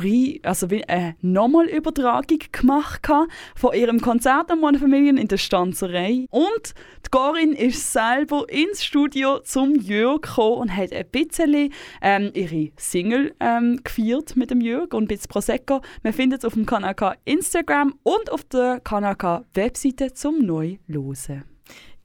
[0.02, 6.26] re, also eine Nochmal-Übertragung gemacht gehabt von ihrem Konzert am One Familien in der Stanzerei.
[6.30, 6.74] Und
[7.06, 12.72] die Corinne ist selber ins Studio zum Jörg gekommen und hat ein bisschen ähm, ihre
[12.78, 15.82] Single ähm, gefeiert mit dem Jörg und ein bisschen Prosecco.
[16.04, 20.40] Man findet es auf dem Kanal K Instagram und auf der Kanal K Webseite zum
[20.46, 21.44] neu hören.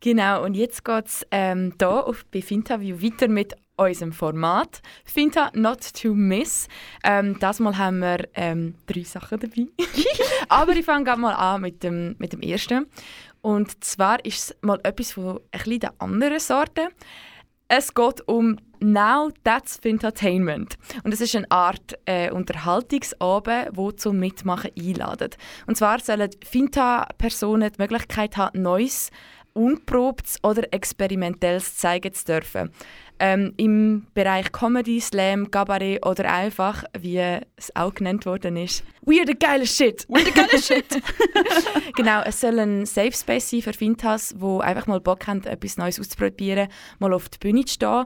[0.01, 4.81] Genau, und jetzt geht es ähm, hier auf, bei Finterview weiter mit unserem Format.
[5.05, 6.69] Finta Not to Miss.
[7.05, 9.67] Ähm, das Mal haben wir ähm, drei Sachen dabei.
[10.49, 12.87] Aber ich fange mal an mit dem, mit dem ersten.
[13.43, 16.89] Und zwar ist es mal etwas von ein der anderen Sorte.
[17.69, 20.77] Es geht um Now That's Fintertainment.
[21.03, 25.37] Und es ist eine Art äh, Unterhaltungsabend, wo zum Mitmachen einladet.
[25.67, 29.11] Und zwar sollen Finta-Personen die Möglichkeit haben, Neues,
[29.53, 32.71] Unprobtes oder Experimentelles zeigen zu dürfen
[33.19, 39.27] ähm, im Bereich Comedy, Slam, Cabaret oder einfach, wie es auch genannt worden ist, We're
[39.27, 40.07] the geile Shit!
[40.09, 41.03] We're the geile Shit!
[41.97, 45.77] genau, es soll ein Safe Space sein für Fintas, wo einfach mal Bock haben, etwas
[45.77, 48.05] Neues auszuprobieren, mal auf die Bühne zu stehen.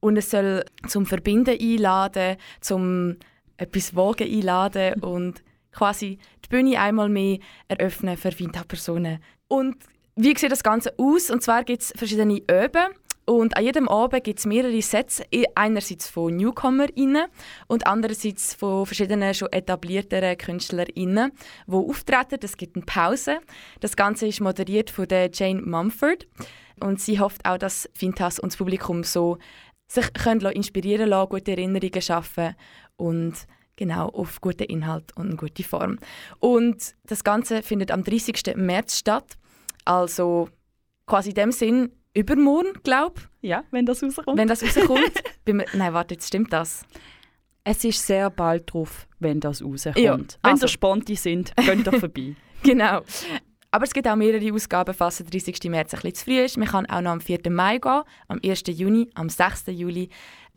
[0.00, 3.16] Und es soll zum Verbinden einladen, zum
[3.58, 5.42] etwas Wagen einladen und
[5.72, 7.38] quasi die Bühne einmal mehr
[7.68, 9.22] eröffnen für Finta-Personen.
[9.48, 9.76] Und
[10.16, 11.30] wie sieht das Ganze aus?
[11.30, 12.88] Und zwar gibt es verschiedene Öben.
[13.30, 15.22] Und an jedem Abend gibt es mehrere Sets,
[15.54, 17.26] einerseits von NewcomerInnen
[17.68, 21.30] und andererseits von verschiedenen schon etablierteren KünstlerInnen,
[21.68, 22.40] die auftreten.
[22.42, 23.38] Es gibt eine Pause.
[23.78, 26.26] Das Ganze ist moderiert von der Jane Mumford.
[26.80, 29.38] Und sie hofft auch, dass Fintas und das Publikum so
[29.86, 32.56] sich können inspirieren lassen, gute Erinnerungen schaffen
[32.96, 33.34] und
[33.76, 36.00] genau auf guten Inhalt und eine gute Form.
[36.40, 38.56] Und das Ganze findet am 30.
[38.56, 39.36] März statt.
[39.84, 40.48] Also
[41.06, 43.50] quasi in dem Sinn übermorgen, glaube ich.
[43.50, 44.38] Ja, wenn das rauskommt.
[44.38, 45.22] Wenn das rauskommt.
[45.74, 46.84] Nein, warte, jetzt stimmt das?
[47.64, 49.98] Es ist sehr bald drauf, wenn das rauskommt.
[49.98, 50.66] Ja, wenn also.
[50.66, 52.34] ihr Sponti sind, geht da vorbei.
[52.62, 53.02] genau.
[53.70, 55.70] Aber es gibt auch mehrere Ausgaben, falls der 30.
[55.70, 56.56] März ein bisschen zu früh ist.
[56.56, 57.38] Man kann auch noch am 4.
[57.50, 58.62] Mai gehen, am 1.
[58.66, 59.66] Juni, am 6.
[59.68, 60.08] Juli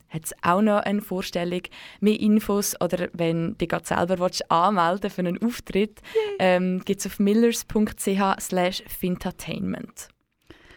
[0.10, 1.62] hat es auch noch eine Vorstellung.
[2.00, 6.02] Mehr Infos oder wenn du dich selber willst, anmelden für einen Auftritt,
[6.40, 10.10] ähm, gibt es auf millers.ch slash fintertainment.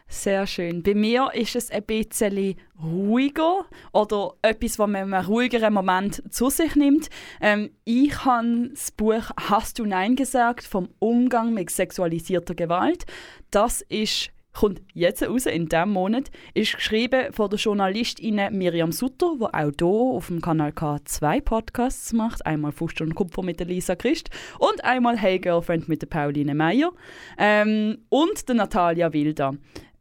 [0.08, 0.82] Sehr schön.
[0.84, 6.22] Bei mir ist es ein bisschen ruhiger oder etwas, was man in einem ruhigeren Moment
[6.32, 7.08] zu sich nimmt.
[7.40, 13.04] Ähm, ich habe das Buch «Hast du Nein gesagt?» vom Umgang mit sexualisierter Gewalt.
[13.50, 19.34] Das ist kommt jetzt raus, in diesem Monat, ist geschrieben von der Journalistin Miriam Sutter,
[19.38, 22.46] die auch hier auf dem Kanal K zwei Podcasts macht.
[22.46, 26.54] Einmal «Fuster und Kupfer» mit der Lisa Christ und einmal «Hey Girlfriend» mit der Pauline
[26.54, 26.90] Meyer
[27.36, 29.54] ähm, und der Natalia Wilda.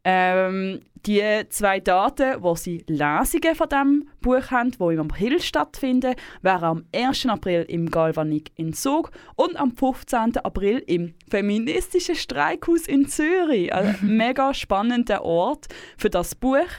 [0.08, 6.14] Ähm, die zwei Daten, wo sie Lesungen von diesem Buch haben, die im April stattfinden,
[6.42, 7.26] wären am 1.
[7.26, 10.36] April im Galvanik in Zug und am 15.
[10.38, 13.74] April im feministischen Streikhaus in Zürich.
[13.74, 15.66] Ein mega spannender Ort
[15.98, 16.70] für das Buch.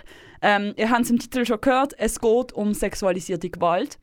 [0.41, 3.99] Ähm, ihr habt es im Titel schon gehört, es geht um sexualisierte Gewalt.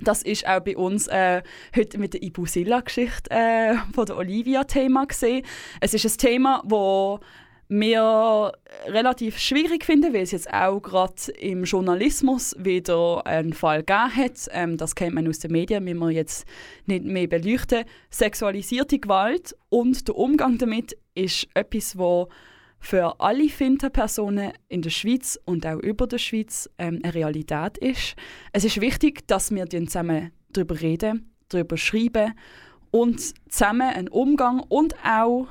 [0.00, 1.42] Das ist auch bei uns äh,
[1.76, 5.44] heute mit der Ibusilla-Geschichte äh, von der Olivia Thema gesehen.
[5.80, 7.20] Es ist ein Thema, das
[7.68, 8.52] wir
[8.86, 14.48] relativ schwierig finden, weil es jetzt auch gerade im Journalismus wieder einen Fall gegeben hat.
[14.52, 16.46] Ähm, das kennt man aus den Medien, wenn wir jetzt
[16.86, 17.84] nicht mehr beleuchten.
[18.10, 22.28] Sexualisierte Gewalt und der Umgang damit ist etwas, wo
[22.80, 28.14] für alle Finta-Personen in der Schweiz und auch über der Schweiz ähm, eine Realität ist.
[28.52, 32.34] Es ist wichtig, dass wir zusammen darüber reden, darüber schreiben
[32.90, 35.48] und zusammen einen Umgang und auch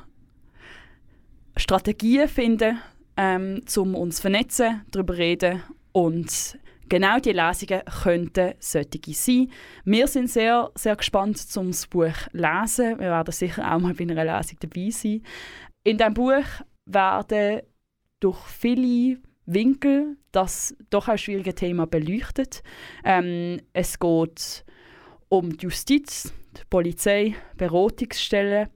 [1.59, 2.79] Strategien finden,
[3.15, 9.51] ähm, um uns zu vernetzen, darüber reden und genau die Lesungen könnten solche sein.
[9.85, 12.99] Wir sind sehr, sehr gespannt, um das Buch zu lesen.
[12.99, 15.23] Wir werden sicher auch mal bei einer Lesung dabei sein.
[15.83, 16.45] In diesem Buch
[16.85, 17.61] werden
[18.19, 22.61] durch viele Winkel das doch auch schwierige Thema beleuchtet.
[23.03, 24.65] Ähm, es geht
[25.29, 28.69] um die Justiz, die Polizei, Beratungsstellen,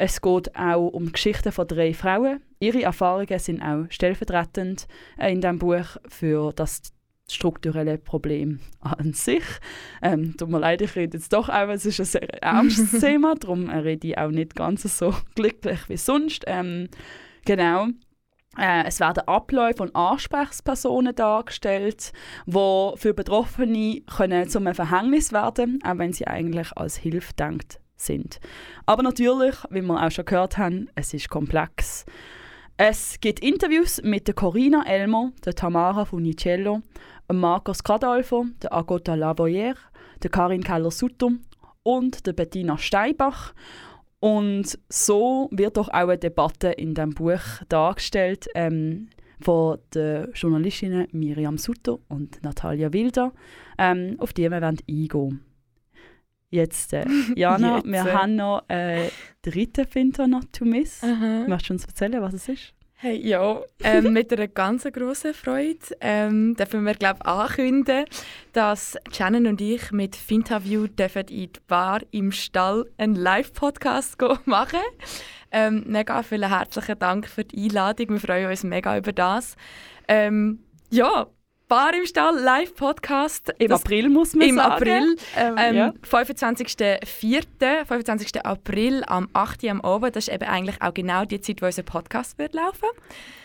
[0.00, 2.40] es geht auch um die Geschichten von drei Frauen.
[2.58, 4.88] Ihre Erfahrungen sind auch stellvertretend
[5.18, 6.80] in diesem Buch für das
[7.30, 9.44] strukturelle Problem an sich.
[10.00, 13.34] Ähm, tut mir leid, ich rede jetzt doch auch, es ist ein sehr ernstes Thema,
[13.34, 16.44] darum rede ich auch nicht ganz so glücklich wie sonst.
[16.46, 16.88] Ähm,
[17.44, 17.88] genau.
[18.56, 22.14] Äh, es werden Abläufe und Ansprechpersonen dargestellt,
[22.46, 28.40] die für Betroffene können zum Verhängnis werden auch wenn sie eigentlich als Hilfe denkt sind.
[28.86, 32.04] Aber natürlich, wie wir auch schon gehört haben, es ist komplex.
[32.76, 36.80] Es gibt Interviews mit der Corina Elmo, der Tamara Funicello,
[37.28, 39.74] dem Marcos Cadalfo, der Agota Lavoyer,
[40.22, 41.40] der Karin Keller-Suttum
[41.82, 43.52] und der Bettina Steinbach.
[44.18, 49.08] Und so wird doch auch eine Debatte in dem Buch dargestellt ähm,
[49.40, 53.32] von den Journalistinnen Miriam Sutter und Natalia Wilder,
[53.78, 55.49] ähm, auf die wir eingehen wollen.
[56.50, 57.04] Jetzt, äh,
[57.36, 58.12] Jana, Jetzt, wir äh.
[58.12, 59.08] haben noch äh,
[59.42, 61.02] dritten Finter noch to miss.
[61.02, 61.44] Aha.
[61.46, 62.74] Möchtest du uns erzählen, was es ist?
[63.02, 68.04] Hey, ja, ähm, mit einer ganz grossen Freude ähm, dürfen wir glaub, ankündigen,
[68.52, 74.80] dass Shannon und ich mit Finterview dürfen in die Bar im Stall einen Live-Podcast machen.
[75.50, 78.10] Ähm, mega vielen herzlichen Dank für die Einladung.
[78.10, 79.56] Wir freuen uns mega über das.
[80.06, 81.26] Ähm, ja,
[81.70, 83.52] Bar im Stall, Live-Podcast.
[83.58, 84.72] Im Das- April muss man Im sagen.
[84.72, 85.16] April.
[85.36, 85.92] Ähm, Ähm, ja.
[86.02, 88.44] 25.04., 25.
[88.44, 89.62] April am 8.
[89.62, 90.16] Uhr am Abend.
[90.16, 92.88] Das ist eben eigentlich auch genau die Zeit, wo unser Podcast wird laufen.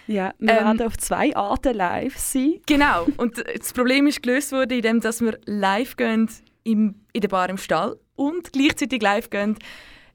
[0.07, 2.55] ja, wir ähm, werden auf zwei Arten live sein.
[2.65, 3.05] Genau.
[3.17, 6.27] Und das Problem ist gelöst worden, indem dass wir live gehen
[6.63, 9.55] im, in der Bar im Stall und gleichzeitig live gehen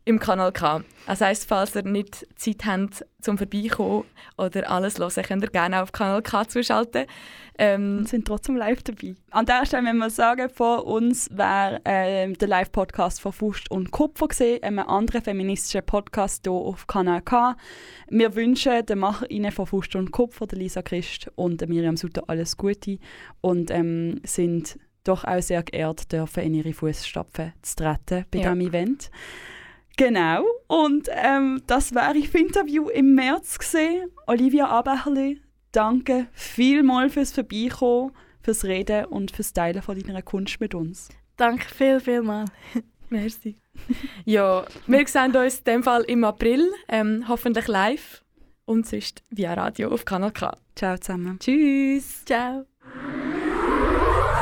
[0.05, 0.83] im Kanal K.
[1.07, 4.05] Das heisst, falls ihr nicht Zeit habt zum Vorbeikommen
[4.39, 7.05] oder alles hören, könnt ihr gerne auf Kanal K zuschalten.
[7.59, 9.15] Ähm, und sind trotzdem live dabei.
[9.31, 13.91] An der Stelle müssen wir sagen, von uns wäre ähm, der Live-Podcast von Fust und
[13.91, 17.55] Kupfer gesehen, einem anderen feministischen Podcast hier auf Kanal K.
[18.09, 22.23] Wir wünschen den MacherInnen von Fust und Kupfer, der Lisa Christ und der Miriam Sutter,
[22.29, 22.99] alles Gute
[23.43, 28.55] und ähm, sind doch auch sehr geehrt, dürfen in ihre Fußstapfen zu treten bei Ja.
[28.55, 29.11] diesem Event.
[30.01, 34.11] Genau, und ähm, das wäre ich für Interview im März gesehen.
[34.27, 35.43] Olivia Abecherli,
[35.73, 41.11] danke vielmals fürs Vorbeikommen, fürs Reden und fürs Teilen von deiner Kunst mit uns.
[41.37, 42.47] Danke viel, viel mal.
[43.11, 43.57] Merci.
[44.25, 48.25] ja, wir sehen uns in dem Fall im April, ähm, hoffentlich live
[48.65, 50.57] und sonst via Radio auf Kanal K.
[50.77, 51.39] Ciao zusammen.
[51.41, 52.25] Tschüss!
[52.25, 52.70] Ciao.